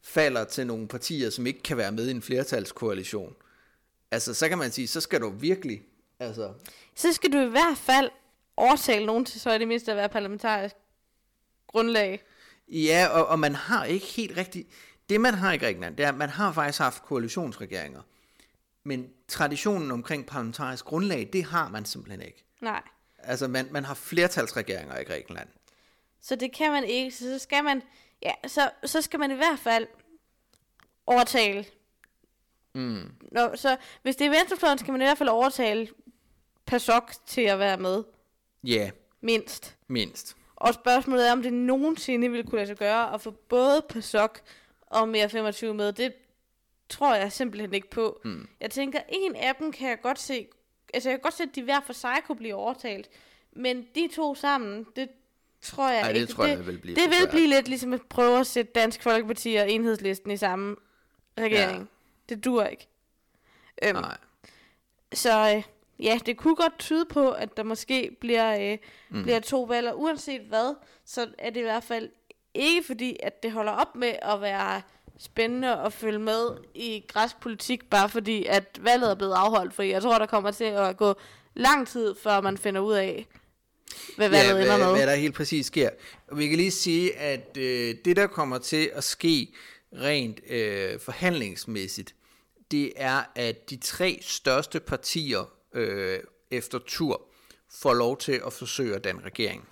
[0.03, 3.35] falder til nogle partier, som ikke kan være med i en flertalskoalition,
[4.11, 5.83] altså så kan man sige, så skal du virkelig,
[6.21, 6.53] altså...
[6.95, 8.11] Så skal du i hvert fald
[8.57, 10.77] overtale nogen til så er det mindste at være parlamentarisk
[11.67, 12.23] grundlag.
[12.69, 14.69] Ja, og, og man har ikke helt rigtigt...
[15.09, 18.01] Det man har i Grækenland, det er, at man har faktisk haft koalitionsregeringer.
[18.85, 22.45] Men traditionen omkring parlamentarisk grundlag, det har man simpelthen ikke.
[22.61, 22.83] Nej.
[23.19, 25.49] Altså, man, man har flertalsregeringer i Grækenland.
[26.21, 27.11] Så det kan man ikke.
[27.11, 27.83] Så, så skal man...
[28.23, 29.87] Ja, så, så skal man i hvert fald
[31.07, 31.65] overtale.
[32.75, 33.13] Mm.
[33.33, 35.89] Nå, så hvis det er venstrefløjen, skal man i hvert fald overtale
[36.67, 38.05] PASOK til at være med.
[38.65, 38.71] Ja.
[38.71, 38.91] Yeah.
[39.21, 39.77] Mindst.
[39.89, 40.37] Mindst.
[40.57, 44.41] Og spørgsmålet er, om det nogensinde ville kunne lade sig gøre at få både PASOK
[44.87, 45.93] og mere 25 med.
[45.93, 46.13] Det
[46.89, 48.21] tror jeg simpelthen ikke på.
[48.25, 48.49] Hmm.
[48.61, 50.49] Jeg tænker, en af dem kan jeg godt se,
[50.95, 53.11] altså jeg kan godt se, at de hver for sig kunne blive overtalt.
[53.53, 55.09] Men de to sammen, det
[55.63, 56.21] tror jeg Ej, ikke.
[56.21, 59.03] det tror jeg vil blive Det vil blive lidt ligesom at prøve at sætte Dansk
[59.03, 60.77] Folkeparti og Enhedslisten i samme
[61.39, 61.79] regering.
[61.79, 62.35] Ja.
[62.35, 62.89] Det dur ikke.
[63.85, 64.17] Øhm, Nej.
[65.15, 65.63] Så øh,
[66.05, 68.79] ja, det kunne godt tyde på, at der måske bliver, øh,
[69.11, 69.23] mm.
[69.23, 72.11] bliver to valg, uanset hvad, så er det i hvert fald
[72.55, 74.83] ikke fordi, at det holder op med at være
[75.19, 79.83] spændende at følge med i græsk politik, bare fordi at valget er blevet afholdt, for
[79.83, 81.15] jeg tror, der kommer til at gå
[81.55, 83.27] lang tid, før man finder ud af,
[84.17, 84.97] hvad valget ja, ender hvad, med.
[84.97, 85.91] hvad der helt præcis sker.
[86.29, 89.55] Og vi kan lige sige, at øh, det, der kommer til at ske
[89.93, 92.15] rent øh, forhandlingsmæssigt,
[92.71, 96.19] det er, at de tre største partier øh,
[96.51, 97.23] efter tur
[97.71, 99.69] får lov til at forsøge den regering.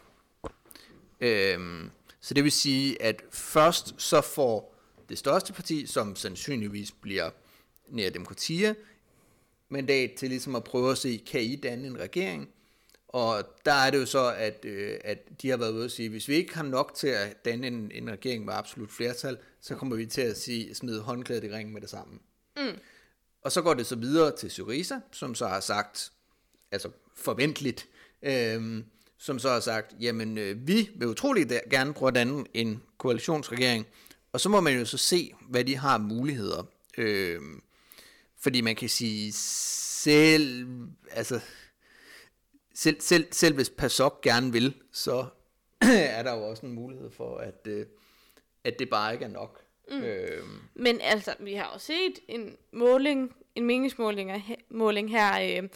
[1.21, 1.91] Øhm,
[2.21, 4.77] så det vil sige, at først så får
[5.09, 7.31] det største parti, som sandsynligvis bliver
[7.89, 8.75] Nea Demokratia,
[9.69, 12.49] mandat til ligesom at prøve at se, kan I danne en regering?
[13.13, 16.09] Og der er det jo så, at, øh, at de har været ude at sige,
[16.09, 19.75] hvis vi ikke har nok til at danne en, en regering med absolut flertal, så
[19.75, 22.19] kommer vi til at sige, smide håndklædet i ringen med det samme.
[22.57, 22.79] Mm.
[23.43, 26.13] Og så går det så videre til Syriza, som så har sagt,
[26.71, 27.89] altså forventeligt,
[28.23, 28.85] øh,
[29.19, 33.87] som så har sagt, jamen øh, vi vil utroligt gerne prøve at danne en koalitionsregering,
[34.33, 36.63] og så må man jo så se, hvad de har muligheder.
[36.99, 37.41] Øh,
[38.41, 40.67] fordi man kan sige, selv,
[41.11, 41.41] altså,
[42.75, 45.27] selv, selv, selv hvis PASOK gerne vil, så
[46.17, 47.87] er der jo også en mulighed for, at, øh,
[48.65, 49.61] at det bare ikke er nok.
[49.91, 50.03] Mm.
[50.03, 50.43] Øh,
[50.75, 55.69] Men altså, vi har jo set en måling, en meningsmåling måling her øh,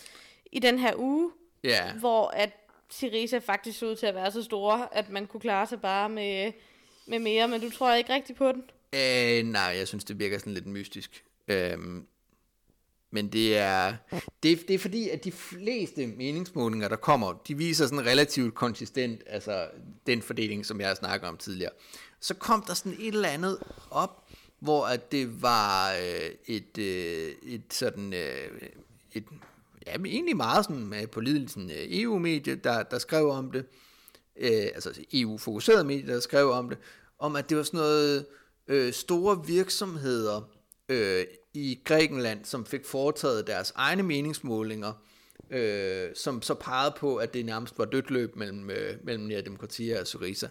[0.52, 1.32] i den her uge,
[1.64, 1.92] ja.
[1.92, 2.50] hvor at
[2.90, 6.08] Syriza faktisk så ud til at være så store, at man kunne klare sig bare
[6.08, 6.52] med,
[7.06, 8.64] med mere, men du tror ikke rigtig på den?
[8.94, 11.24] Øh, nej, jeg synes, det virker sådan lidt mystisk.
[11.48, 12.06] Øhm,
[13.14, 13.94] men det er,
[14.42, 19.22] det, det er fordi, at de fleste meningsmålinger, der kommer, de viser sådan relativt konsistent,
[19.26, 19.68] altså
[20.06, 21.72] den fordeling, som jeg har snakket om tidligere.
[22.20, 23.58] Så kom der sådan et eller andet
[23.90, 24.24] op,
[24.60, 28.68] hvor at det var øh, et, øh, et sådan, øh,
[29.12, 29.24] et,
[29.86, 33.66] ja, men egentlig meget sådan øh, på sådan, EU-medie, der, der skrev om det,
[34.36, 36.78] øh, altså EU-fokuseret medie, der skrev om det,
[37.18, 38.26] om at det var sådan noget
[38.68, 40.48] øh, store virksomheder
[40.88, 41.24] øh,
[41.54, 44.92] i Grækenland, som fik foretaget deres egne meningsmålinger,
[45.50, 49.40] øh, som så pegede på, at det nærmest var dødt løb mellem, øh, mellem ja,
[49.40, 50.48] Demokratia og Syriza.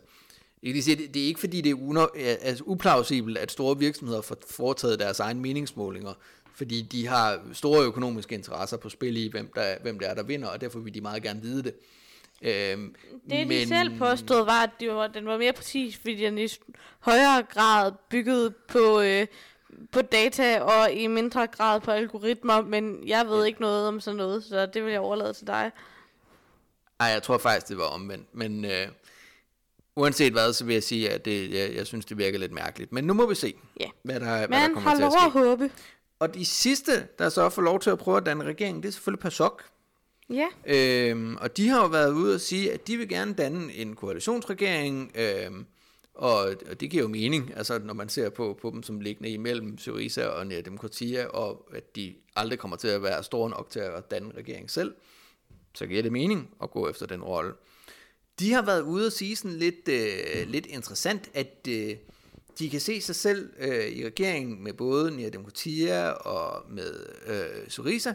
[0.64, 3.80] Jeg kan sige, det, det er ikke fordi, det er uno, altså, uplausibelt, at store
[3.80, 6.14] virksomheder får foretaget deres egne meningsmålinger,
[6.56, 10.24] fordi de har store økonomiske interesser på spil i, hvem, der, hvem det er, der
[10.24, 11.74] vinder, og derfor vil de meget gerne vide det.
[12.42, 12.96] Øhm,
[13.30, 13.50] det, men...
[13.50, 16.48] de selv påstod, var, at de var, den var mere præcis, fordi den i
[17.00, 19.28] højere grad byggede på, øh,
[19.92, 24.18] på data, og i mindre grad på algoritmer, men jeg ved ikke noget om sådan
[24.18, 25.72] noget, så det vil jeg overlade til dig.
[27.00, 28.88] Nej, jeg tror faktisk, det var omvendt, men øh,
[29.96, 32.92] uanset hvad, så vil jeg sige, at det, jeg, jeg synes, det virker lidt mærkeligt.
[32.92, 33.88] Men nu må vi se, ja.
[34.04, 35.40] hvad, der, men hvad der kommer til at ske.
[35.40, 35.72] Men håbe.
[36.20, 38.94] Og de sidste, der så får lov til at prøve at danne regering, det er
[38.94, 39.64] selvfølgelig PASOK.
[40.30, 40.48] Ja.
[40.66, 43.96] Øhm, og de har jo været ude og sige, at de vil gerne danne en
[43.96, 45.66] koalitionsregering, øhm,
[46.14, 49.30] og, og det giver jo mening, altså når man ser på, på dem som liggende
[49.30, 53.70] imellem Syriza og Nea Demokratia, og at de aldrig kommer til at være store nok
[53.70, 54.94] til at danne regering selv,
[55.76, 57.54] så giver det mening at gå efter den rolle.
[58.40, 61.96] De har været ude og sige sådan lidt, øh, lidt interessant, at øh,
[62.60, 67.70] de kan se sig selv øh, i regeringen med både Nea Demokratia og med øh,
[67.70, 68.14] Syriza,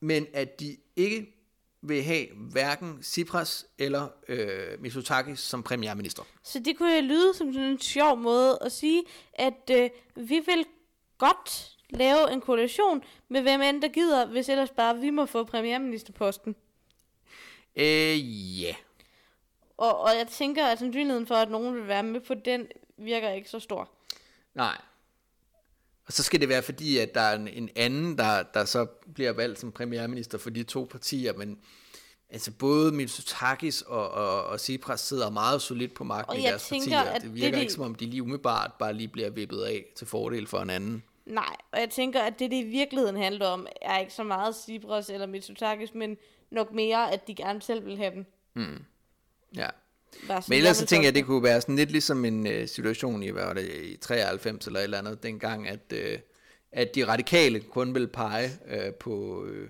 [0.00, 1.39] men at de ikke
[1.82, 6.22] vil have hverken Tsipras eller øh, Mitsotakis som premierminister.
[6.42, 9.02] Så det kunne lyde som sådan en sjov måde at sige,
[9.34, 10.64] at øh, vi vil
[11.18, 15.44] godt lave en koalition med hvem end der gider, hvis ellers bare vi må få
[15.44, 16.56] premierministerposten.
[17.76, 18.66] Øh, ja.
[18.66, 18.74] Yeah.
[19.76, 22.66] Og, og jeg tænker, at sandsynligheden for, at nogen vil være med på den,
[22.96, 23.90] virker ikke så stor.
[24.54, 24.76] Nej.
[26.10, 28.86] Og så skal det være fordi, at der er en, en anden, der, der så
[29.14, 31.58] bliver valgt som premierminister for de to partier, men
[32.30, 37.04] altså både Mitsotakis og, og, og Tsipras sidder meget solidt på magten i deres tænker,
[37.04, 37.18] partier.
[37.18, 40.06] Det virker det, ikke som om, de lige umiddelbart bare lige bliver vippet af til
[40.06, 41.02] fordel for en anden.
[41.26, 44.54] Nej, og jeg tænker, at det, det i virkeligheden handler om, er ikke så meget
[44.54, 46.16] Tsipras eller Mitsotakis, men
[46.50, 48.26] nok mere, at de gerne selv vil have den.
[48.52, 48.84] Hmm.
[49.56, 49.68] Ja.
[50.28, 53.22] Men ellers så tænker jeg, at det kunne være sådan lidt ligesom en uh, situation
[53.22, 56.20] i, hvad var det, i 93 eller et eller andet, dengang, at, uh,
[56.72, 59.68] at de radikale kun ville pege uh, på, uh,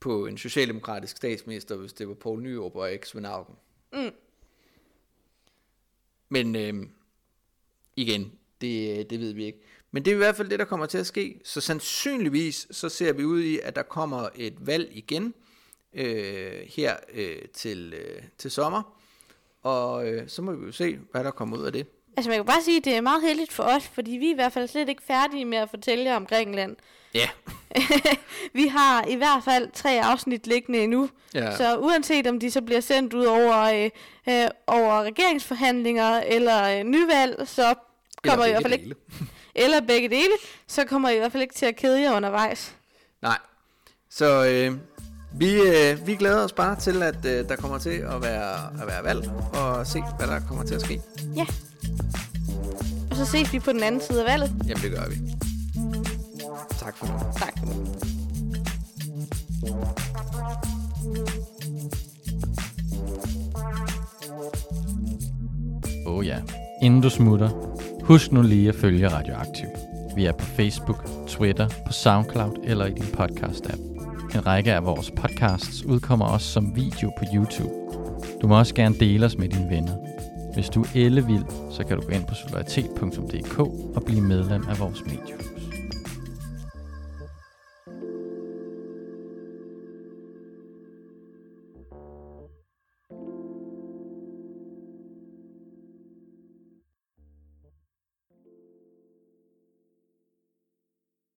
[0.00, 3.54] på en socialdemokratisk statsminister, hvis det var Poul Nyrup og ikke Svend Augen.
[3.92, 4.10] Mm.
[6.28, 6.86] Men uh,
[7.96, 9.58] igen, det, det ved vi ikke.
[9.90, 11.40] Men det er i hvert fald det, der kommer til at ske.
[11.44, 15.34] Så sandsynligvis så ser vi ud i, at der kommer et valg igen
[15.94, 19.01] øh, her øh, til, øh, til sommer.
[19.62, 21.86] Og øh, så må vi jo se, hvad der kommer ud af det.
[22.16, 24.30] Altså man kan bare sige, at det er meget heldigt for os, fordi vi er
[24.30, 26.76] i hvert fald slet ikke færdige med at fortælle jer om Grækenland.
[27.14, 27.28] Ja.
[28.60, 31.08] vi har i hvert fald tre afsnit liggende endnu.
[31.34, 31.56] Ja.
[31.56, 33.90] Så uanset om de så bliver sendt ud over, øh,
[34.28, 37.74] øh, over regeringsforhandlinger eller øh, nyvalg, så
[38.24, 38.94] kommer i hvert fald ikke...
[39.54, 40.32] eller begge dele,
[40.66, 42.76] så kommer I i hvert fald ikke til at kede jer undervejs.
[43.22, 43.38] Nej.
[44.10, 44.78] Så øh,
[45.34, 48.86] vi, øh, vi glæder os bare til, at øh, der kommer til at være, at
[48.86, 51.00] være valg, og se, hvad der kommer til at ske.
[51.36, 51.46] Ja.
[53.10, 54.52] Og så ses vi på den anden side af valget.
[54.68, 55.16] Jamen, det gør vi.
[56.78, 57.12] Tak for nu.
[57.38, 57.72] Tak for nu.
[66.06, 66.38] Oh ja.
[66.82, 67.50] Inden du smutter,
[68.04, 69.66] husk nu lige at følge Radioaktiv.
[70.16, 73.91] Vi er på Facebook, Twitter, på SoundCloud eller i din podcast-app.
[74.34, 77.72] En række af vores podcasts udkommer også som video på YouTube.
[78.42, 79.92] Du må også gerne dele os med dine venner.
[80.54, 83.58] Hvis du er ellevild, så kan du gå ind på solidaritet.dk
[83.96, 85.51] og blive medlem af vores medie.